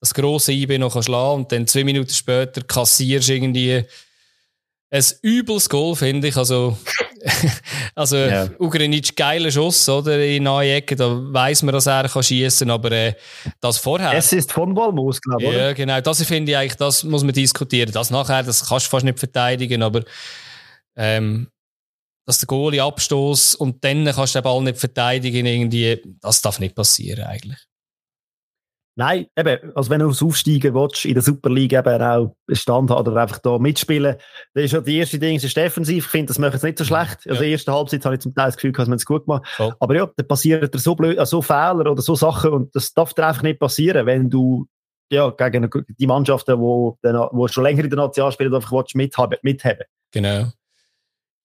[0.00, 3.84] das grosse IB noch schlagen kann und dann zwei Minuten später kassierst irgendwie
[4.90, 6.36] ein übles Goal, finde ich.
[6.36, 6.76] Also,
[7.94, 8.48] also ja.
[8.58, 10.22] Ugrinic, geiler Schuss, oder?
[10.24, 13.14] In neue Ecke, da weiss man, dass er kann schießen aber äh,
[13.60, 14.12] das vorher.
[14.12, 15.52] Es ist von Wolmus, glaube ich.
[15.52, 16.00] Ja, genau.
[16.00, 17.92] Das finde ich eigentlich, das muss man diskutieren.
[17.92, 20.02] Das nachher, das kannst du fast nicht verteidigen, aber,
[20.96, 21.48] ähm,
[22.26, 26.58] dass der Goalie abstoßt und dann kannst du den Ball nicht verteidigen, irgendwie, das darf
[26.58, 27.58] nicht passieren, eigentlich.
[28.96, 32.90] Nein, eben, also wenn du aufs Aufsteigen willst, in der Super League eben auch Bestand
[32.90, 34.16] hat oder einfach da mitspielen,
[34.54, 36.04] dann ist ja die erste Ding, ist defensiv.
[36.04, 37.28] Ich finde, das macht es nicht so schlecht.
[37.28, 37.50] Also, ja.
[37.50, 39.42] erste Halbzeit habe ich zum Teil das Gefühl, dass man es gut gemacht.
[39.58, 39.72] Oh.
[39.80, 43.14] Aber ja, dann passieren dir so blöd, so Fehler oder so Sachen und das darf
[43.14, 44.66] dir einfach nicht passieren, wenn du,
[45.10, 45.68] ja, gegen
[45.98, 49.86] die Mannschaften, wo, wo schon länger in der Nation spielen, einfach willst, mithaben, mithaben.
[50.12, 50.52] Genau.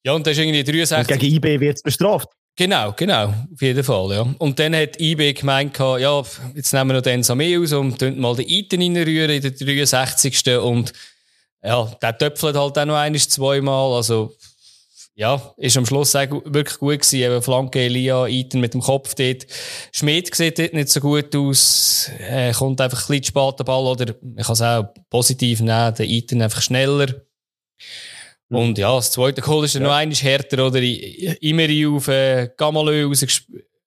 [0.05, 1.15] Ja, und das ist irgendwie 63.
[1.15, 2.29] Und gegen IB wird es bestraft.
[2.59, 4.35] Genau, genau, auf jeden Fall, ja.
[4.37, 6.21] Und dann hat IB gemeint, ja,
[6.53, 10.57] jetzt nehmen wir noch den Samé aus und mal den Iten reinrühren in der 63.
[10.57, 10.91] Und
[11.63, 14.35] ja, der töpfelt halt auch noch eines, zweimal, also
[15.15, 17.21] ja, ist am Schluss wirklich gut gewesen.
[17.21, 19.47] Eben Flanke Elia, Iten mit dem Kopf dort.
[19.93, 22.11] Schmidt sieht dort nicht so gut aus.
[22.19, 25.95] Er kommt einfach ein bisschen spät der Ball, oder man kann es auch positiv nehmen,
[25.95, 27.07] der Iten einfach schneller.
[28.49, 28.57] Mhm.
[28.57, 29.81] Und ja, das zweite Goal ist ja.
[29.81, 30.81] noch eines härter, oder?
[30.81, 33.11] Imeri auf äh, Gamalö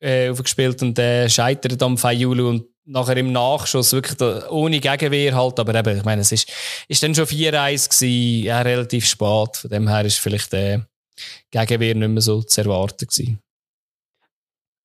[0.01, 5.35] äh, aufgespielt und äh, scheitert am Fayulu und nachher im Nachschuss wirklich da, ohne Gegenwehr
[5.35, 5.59] halt.
[5.59, 6.51] Aber eben, ich meine, es ist,
[6.89, 9.57] ist dann schon 4-1 gewesen, ja, relativ spät.
[9.57, 10.81] Von dem her ist vielleicht äh,
[11.51, 13.41] Gegenwehr nicht mehr so zu erwarten gewesen.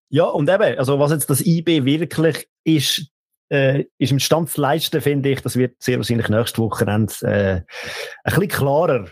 [0.09, 3.07] Ja, und eben, also was jetzt das IB wirklich ist,
[3.49, 6.89] äh, ist im Stand zu leisten, finde ich, das wird sehr wahrscheinlich nächste Woche äh,
[6.89, 7.65] ein
[8.23, 9.09] bisschen klarer.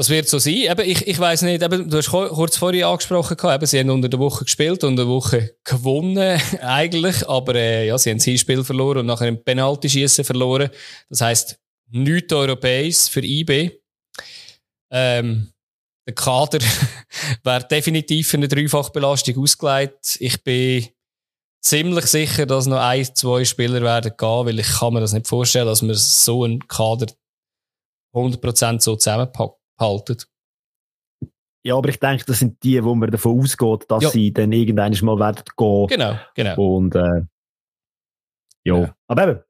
[0.00, 0.54] Das wird so sein.
[0.54, 4.08] Eben, ich, ich weiss nicht, eben, du hast kurz vorhin angesprochen, eben, sie haben unter
[4.08, 7.28] der Woche gespielt und eine Woche gewonnen, eigentlich.
[7.28, 10.70] Aber äh, ja, sie haben das Hinspiel verloren und nachher im Penalty-Schießen verloren.
[11.10, 13.72] Das heisst, nichts Europäis für IB.
[14.90, 15.52] Ähm,
[16.06, 16.60] der Kader
[17.44, 20.16] wäre definitiv für eine Dreifachbelastung ausgelegt.
[20.18, 20.88] Ich bin
[21.60, 25.28] ziemlich sicher, dass noch ein, zwei Spieler werden gehen, weil ich kann mir das nicht
[25.28, 27.08] vorstellen, dass man so einen Kader
[28.14, 28.96] 100% so
[29.80, 30.24] zusammenhalten.
[31.62, 34.10] Ja, aber ich denke, das sind die, wo man davon ausgeht, dass ja.
[34.10, 35.86] sie dann irgendwann mal werden gehen.
[35.88, 36.76] Genau, genau.
[36.76, 37.22] Und äh,
[38.64, 38.78] ja.
[38.78, 38.96] ja.
[39.06, 39.40] Aber eben,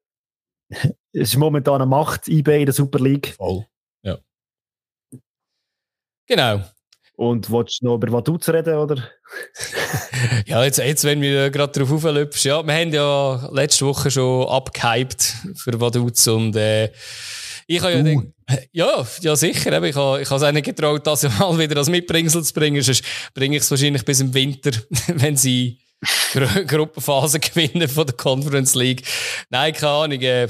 [1.12, 3.34] es ist momentan eine Macht, eBay in der Super League.
[3.36, 3.64] Voll.
[4.02, 4.18] Ja.
[6.26, 6.64] Genau.
[7.14, 8.96] Und willst du noch über Vaduz reden, oder?
[10.46, 14.48] ja, jetzt, jetzt, wenn wir gerade drauf auflöpst, ja, wir haben ja letzte Woche schon
[14.48, 16.90] abgehypt für Vaduz und, äh,
[17.72, 18.34] ich habe ja, den,
[18.72, 21.76] ja, ja, sicher, eben, ich habe, ich habe es auch nicht getraut, das mal wieder
[21.76, 24.72] als Mitbringsel zu bringen, sonst bringe ich es wahrscheinlich bis im Winter,
[25.06, 25.78] wenn sie
[26.32, 29.02] Gru Gruppenphase gewinnen von der Conference League.
[29.50, 30.48] Nein, keine Ahnung, äh,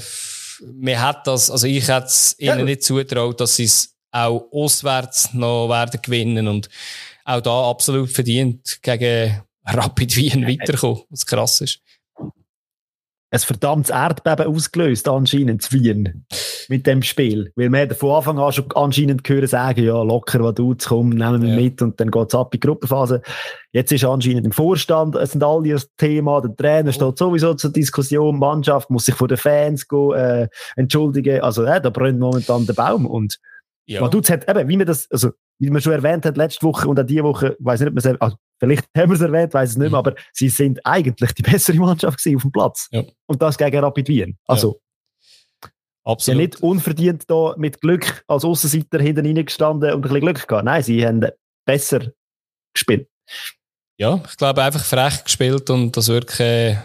[0.73, 2.65] mir hat das, also ich hätte es ihnen ja.
[2.65, 6.69] nicht zutraut, dass sie es auch auswärts noch werden gewinnen und
[7.23, 11.81] auch da absolut verdient gegen Rapid Wien weiterkommen, was krass ist.
[13.33, 16.25] Ein verdammtes Erdbeben ausgelöst, anscheinend zu Wien,
[16.67, 17.53] mit dem Spiel.
[17.55, 21.41] Weil wir von Anfang an schon anscheinend gehört sagen, ja, locker, was du komm, nehmen
[21.41, 21.55] wir ja.
[21.55, 23.21] mit und dann geht's ab in die Gruppenphase.
[23.71, 26.91] Jetzt ist anscheinend im Vorstand, es sind alle das Thema, der Trainer oh.
[26.91, 31.39] steht sowieso zur Diskussion, Mannschaft muss sich vor den Fans gehen, äh, entschuldigen.
[31.39, 33.39] Also, äh, da brennt momentan der Baum und
[33.91, 34.01] ja.
[34.01, 36.99] Vaduz hat eben, wie man das, also, wie man schon erwähnt hat, letzte Woche und
[36.99, 39.71] auch diese Woche, weiß nicht, ob man es, also, vielleicht haben wir es erwähnt, weiß
[39.71, 40.07] es nicht mehr, mhm.
[40.07, 42.87] aber sie sind eigentlich die bessere Mannschaft auf dem Platz.
[42.91, 43.03] Ja.
[43.27, 44.37] Und das gegen Rapid Wien.
[44.47, 44.91] Also, ja.
[46.03, 46.37] Absolut.
[46.37, 50.65] Sie nicht unverdient da mit Glück als Außenseiter hinten reingestanden und ein bisschen Glück gehabt.
[50.65, 51.23] Nein, sie haben
[51.63, 52.11] besser
[52.73, 53.07] gespielt.
[53.97, 56.77] Ja, ich glaube einfach frech gespielt und das wirklich äh,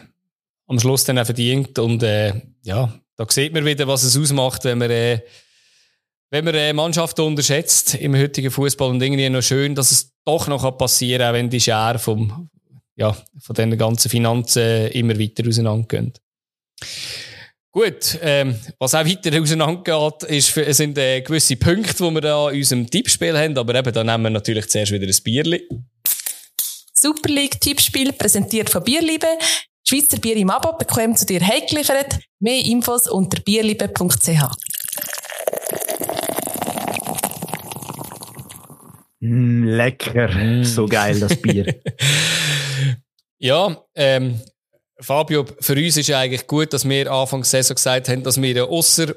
[0.66, 1.78] am Schluss dann auch verdient.
[1.78, 5.20] Und äh, ja, da sieht man wieder, was es ausmacht, wenn man äh,
[6.30, 10.48] wenn man äh, Mannschaften unterschätzt im heutigen Fußball und irgendwie noch schön, dass es doch
[10.48, 12.48] noch passieren kann, auch wenn die Schere vom,
[12.96, 16.12] ja, von den ganzen Finanzen immer weiter auseinandergehen.
[17.70, 22.56] Gut, ähm, was auch weiter auseinandergeht, ist, sind äh, gewisse Punkte, die wir da in
[22.56, 25.68] unserem Tippspiel haben, aber eben, da nehmen wir natürlich zuerst wieder ein Bierli.
[26.94, 29.26] Super League Tippspiel präsentiert von Bierliebe.
[29.86, 32.18] Schweizer Bier im Abo bekommt zu dir heimgeliefert.
[32.40, 34.56] Mehr Infos unter bierliebe.ch.
[39.20, 40.64] Mm, lecker, mm.
[40.64, 41.74] so geil das Bier.
[43.38, 44.40] ja, ähm,
[44.98, 48.68] Fabio, für uns ist eigentlich gut, dass wir Anfang der Saison gesagt haben, dass wir
[48.68, 49.14] außer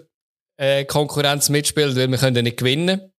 [0.57, 3.11] äh, Konkurrenz mitspielen, weil wir können nicht gewinnen.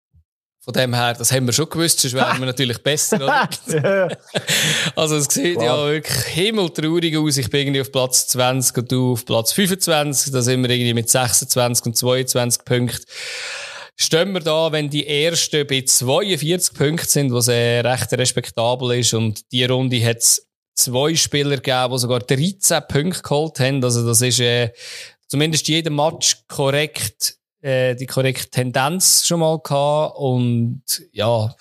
[0.62, 3.48] Von dem her, das haben wir schon gewusst, sonst wären wir natürlich besser, oder?
[4.94, 5.64] also es sieht wow.
[5.64, 7.38] ja wirklich himmeltraurig aus.
[7.38, 10.32] Ich bin irgendwie auf Platz 20 und du auf Platz 25.
[10.32, 13.06] Da sind wir irgendwie mit 26 und 22 Punkten
[14.00, 19.12] stehen wir da, wenn die ersten bei 42 Punkten sind, was äh, recht respektabel ist.
[19.12, 23.84] Und die Runde hat es zwei Spieler gegeben, die sogar 13 Punkte geholt haben.
[23.84, 24.72] Also das ist äh,
[25.26, 30.16] zumindest jedem Match korrekt, äh, die korrekte Tendenz schon mal gehabt.
[30.16, 30.82] Und
[31.12, 31.54] ja,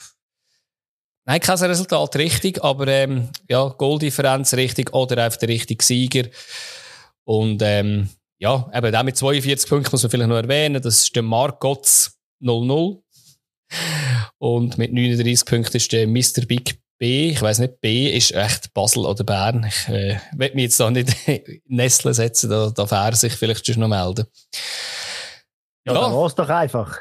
[1.26, 6.30] nein, kein Resultat richtig, aber ähm, ja, Goldifferenz richtig oder einfach der richtige Sieger.
[7.26, 11.16] Und ähm, ja, eben auch mit 42 Punkten muss man vielleicht noch erwähnen, das ist
[11.18, 13.02] der Marc Gotts 0-0.
[14.38, 16.46] Und mit 39 Punkten ist der Mr.
[16.48, 19.66] Big B, ich weiß nicht, B ist echt Basel oder Bern.
[19.68, 21.16] Ich äh, will mich jetzt da nicht
[21.66, 24.26] Nestle setzen, da darf er sich vielleicht schon noch melden.
[25.86, 26.02] Ja, ja.
[26.02, 26.98] dann doch einfach.
[26.98, 27.00] Einfach.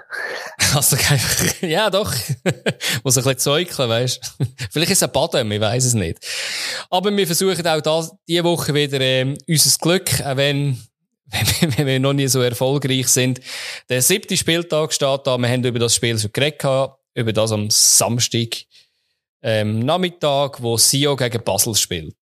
[1.63, 2.13] Ja, doch.
[3.03, 4.37] Muss ein bisschen zeugeln, weißt
[4.71, 6.19] Vielleicht ist es ein Baden, ich weiß es nicht.
[6.91, 10.81] Aber wir versuchen auch da, diese Woche wieder äh, unser Glück, auch wenn
[11.31, 13.41] wenn wir noch nie so erfolgreich sind.
[13.89, 15.39] Der siebte Spieltag steht da.
[15.39, 18.65] Wir haben über das Spiel schon geredet, über das am Samstag
[19.43, 22.17] ähm, Nachmittag, wo Sio gegen Basel spielt.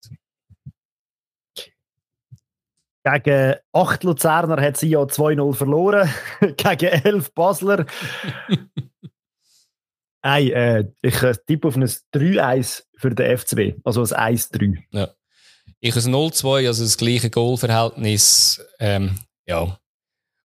[3.06, 6.10] Gegen 8 Luzerner hat Sio 2-0 verloren.
[6.58, 7.86] gegen 11 Basler.
[10.26, 13.82] Hey, äh, ich äh, tippe auf ein 3-1 für den FCB.
[13.84, 14.78] Also ein 1-3.
[14.92, 15.10] Ja.
[15.86, 18.62] Ich ein 0-2, also das gleiche Goalverhältnis.
[18.80, 19.78] Ähm, ja.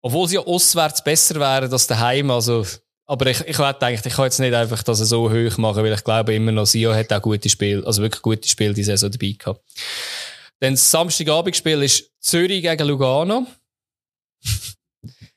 [0.01, 2.31] Obwohl sie ja auswärts besser wären als daheim.
[2.31, 2.65] Also,
[3.05, 5.91] Aber ich, ich hätte gedacht, ich kann jetzt nicht einfach das so hoch machen, weil
[5.91, 9.11] ich glaube immer noch, Sio hat auch gute Spiel, also wirklich gute Spiel die Saison
[9.11, 9.61] dabei gehabt.
[10.61, 13.45] Dann das Samstagabendspiel ist Zürich gegen Lugano.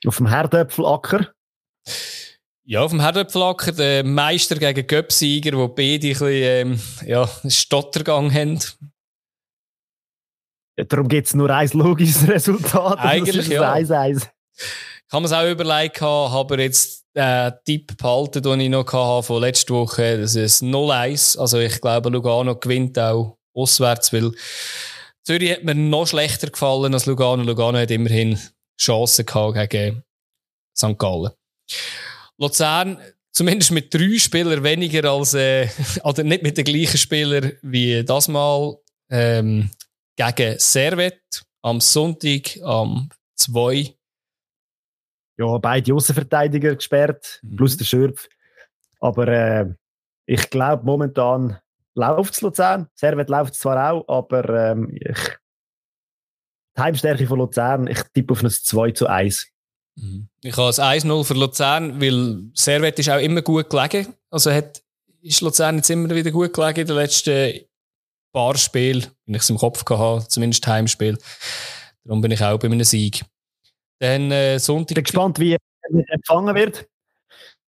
[0.07, 1.33] Auf dem Herdöpfelacker.
[2.63, 8.33] Ja, auf dem Herdöpfelacker, der Meister gegen Göpsieger, wo beide ein bisschen, ähm, ja, Stottergang
[8.33, 8.61] haben.
[10.79, 13.01] Ja, darum gibt es nur ein logisches Resultat.
[13.01, 13.73] Eigentlich, ja.
[13.73, 14.29] 1 -1.
[14.57, 19.27] Ich habe es auch überlegt, habe aber jetzt den Tipp behalten, den ich noch hatte
[19.27, 20.21] von letzter Woche.
[20.21, 21.37] Das ist 0-1.
[21.37, 24.31] Also ich glaube, Lugano gewinnt auch auswärts, weil
[25.25, 27.43] Zürich hat mir noch schlechter gefallen als Lugano.
[27.43, 28.39] Lugano hat immerhin
[28.81, 30.05] Chancen gehabt gegen
[30.77, 30.97] St.
[30.97, 31.33] Gallen.
[32.37, 32.99] Luzern,
[33.33, 35.69] zumindest mit drei Spielern weniger als, äh,
[36.05, 38.77] oder nicht mit den gleichen Spielern wie das Mal,
[39.11, 39.71] ähm,
[40.19, 43.95] gegen Servet am Sonntag am 2
[45.39, 47.57] ja, beide Außenverteidiger gesperrt, mhm.
[47.57, 48.29] plus der Schürpf.
[49.01, 49.67] Aber äh,
[50.27, 51.59] ich glaube, momentan
[51.95, 52.89] läuft es Luzern.
[52.95, 55.39] Servet läuft es zwar auch, aber ähm, ich,
[56.77, 59.47] die Heimstärke von Luzern, ich tippe auf ein 2 zu 1.
[59.95, 60.29] Mhm.
[60.43, 64.15] Ich habe ein 1-0 für Luzern, weil Servet ist auch immer gut gelegen.
[64.31, 64.83] Also hat,
[65.23, 67.68] ist Luzern jetzt immer wieder gut gelegen in den letzten
[68.33, 71.19] paar Spielen, wenn ich es im Kopf hatte, zumindest Heimspiel.
[72.05, 73.25] Darum bin ich auch bei einem Sieg.
[74.01, 74.91] Dann äh, Sonntag.
[74.91, 75.59] Ich bin gespannt, wie er
[76.13, 76.87] empfangen wird.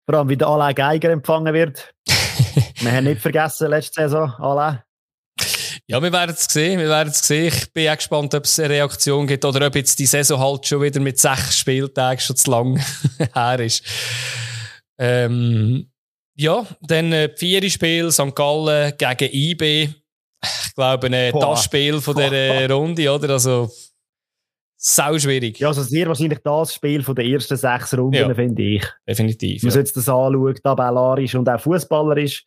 [0.06, 1.92] Vor allem, wie der Alain Geiger empfangen wird.
[2.06, 4.82] wir haben nicht vergessen, letzte Saison, Alain.
[5.90, 6.78] Ja, wir werden es sehen.
[6.78, 7.48] Wir werden es sehen.
[7.48, 10.66] Ich bin auch gespannt, ob es eine Reaktion gibt oder ob jetzt die Saison halt
[10.66, 12.78] schon wieder mit sechs Spieltagen schon zu lang
[13.34, 13.82] her ist.
[14.98, 15.90] Ähm,
[16.36, 18.34] ja, dann äh, vier Spiel St.
[18.34, 19.94] Gallen gegen IB.
[20.42, 23.30] Ich glaube, äh, das Spiel von der Runde, oder?
[23.30, 23.68] Also,
[24.76, 25.58] sau schwierig.
[25.58, 28.86] Ja, also sehr wahrscheinlich das Spiel von den ersten sechs Runden, ja, finde ich.
[29.06, 29.62] Definitiv.
[29.62, 29.80] Wenn man ja.
[29.80, 32.44] jetzt das anschaut, tabellarisch und auch fußballerisch.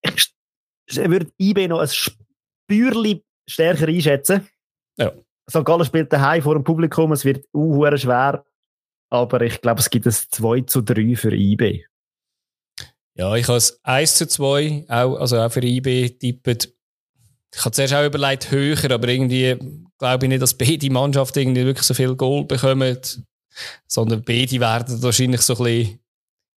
[0.00, 0.32] Ich,
[0.96, 4.48] würde IB noch ein Spürli stärker einschätzen.
[4.96, 5.12] Ja.
[5.50, 5.64] St.
[5.64, 8.44] Gallen spielt daheim vor dem Publikum, es wird uh, schwer.
[9.10, 11.84] Aber ich glaube, es gibt ein 2 zu 3 für IB.
[13.18, 16.72] Ja, ich habe es 1 zu 2, auch, also auch für IB tippet.
[17.52, 19.56] Ich habe zuerst auch überlegt, höher, aber irgendwie
[19.98, 22.96] glaube ich nicht, dass beide Mannschaften irgendwie wirklich so viel Goal bekommen,
[23.88, 25.98] sondern beide werden wahrscheinlich so ein bisschen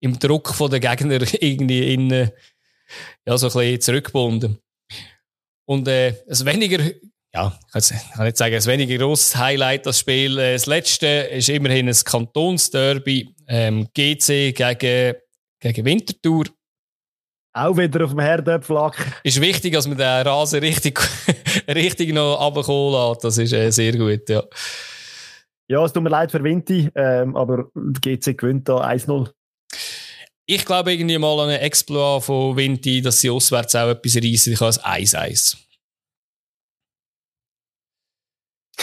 [0.02, 2.30] im Druck von der Gegner irgendwie innen,
[3.26, 4.60] ja, so ein bisschen zurückgebunden.
[5.66, 6.84] Und äh, ein weniger,
[7.34, 10.38] ja, ich kann nicht sagen, ein weniger grosses Highlight, das Spiel.
[10.38, 15.16] Äh, das letzte ist immerhin ein Kantonsderby, ähm, GC gegen,
[15.62, 16.46] gegen Winterthur.
[17.54, 19.22] Auch wieder auf dem Herdöpflack.
[19.24, 21.00] Ist wichtig, dass man den Rasen richtig,
[21.68, 23.24] richtig noch runterkommen lässt.
[23.24, 24.44] Das ist äh, sehr gut, ja.
[25.70, 29.30] Ja, es tut mir leid für Vinti, ähm, aber GC gewinnt da 1-0.
[30.46, 34.54] Ich glaube irgendwie mal an einen Exploit von Vinti, dass sie auswärts auch etwas reissen.
[34.54, 35.58] Ich habe es 1-1.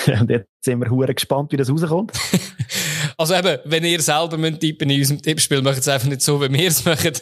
[0.20, 2.12] Und jetzt sind wir hure gespannt, wie das rauskommt.
[3.20, 6.40] Also eben, wenn ihr selber müsst tippen in unserem Tippspiel, macht es einfach nicht so,
[6.40, 7.12] wie wir es machen.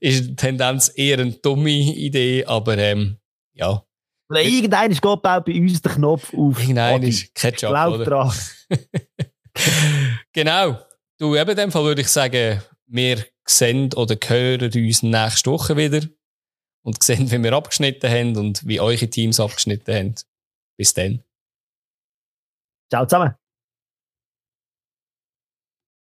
[0.00, 3.18] Ist die Tendenz eher eine dumme Idee, aber ähm,
[3.52, 3.82] ja.
[4.28, 6.60] Irgendein ist geht bei uns der Knopf auf.
[6.60, 8.04] Irgendein ist Ketchup, Glaub oder?
[8.04, 8.32] dran.
[10.32, 10.80] genau.
[11.16, 15.76] Du, eben in dem Fall würde ich sagen, wir sehen oder hören uns nächste Woche
[15.76, 16.02] wieder
[16.82, 20.14] und sehen, wie wir abgeschnitten haben und wie eure Teams abgeschnitten haben.
[20.76, 21.22] Bis dann.
[22.90, 23.34] Ciao zusammen.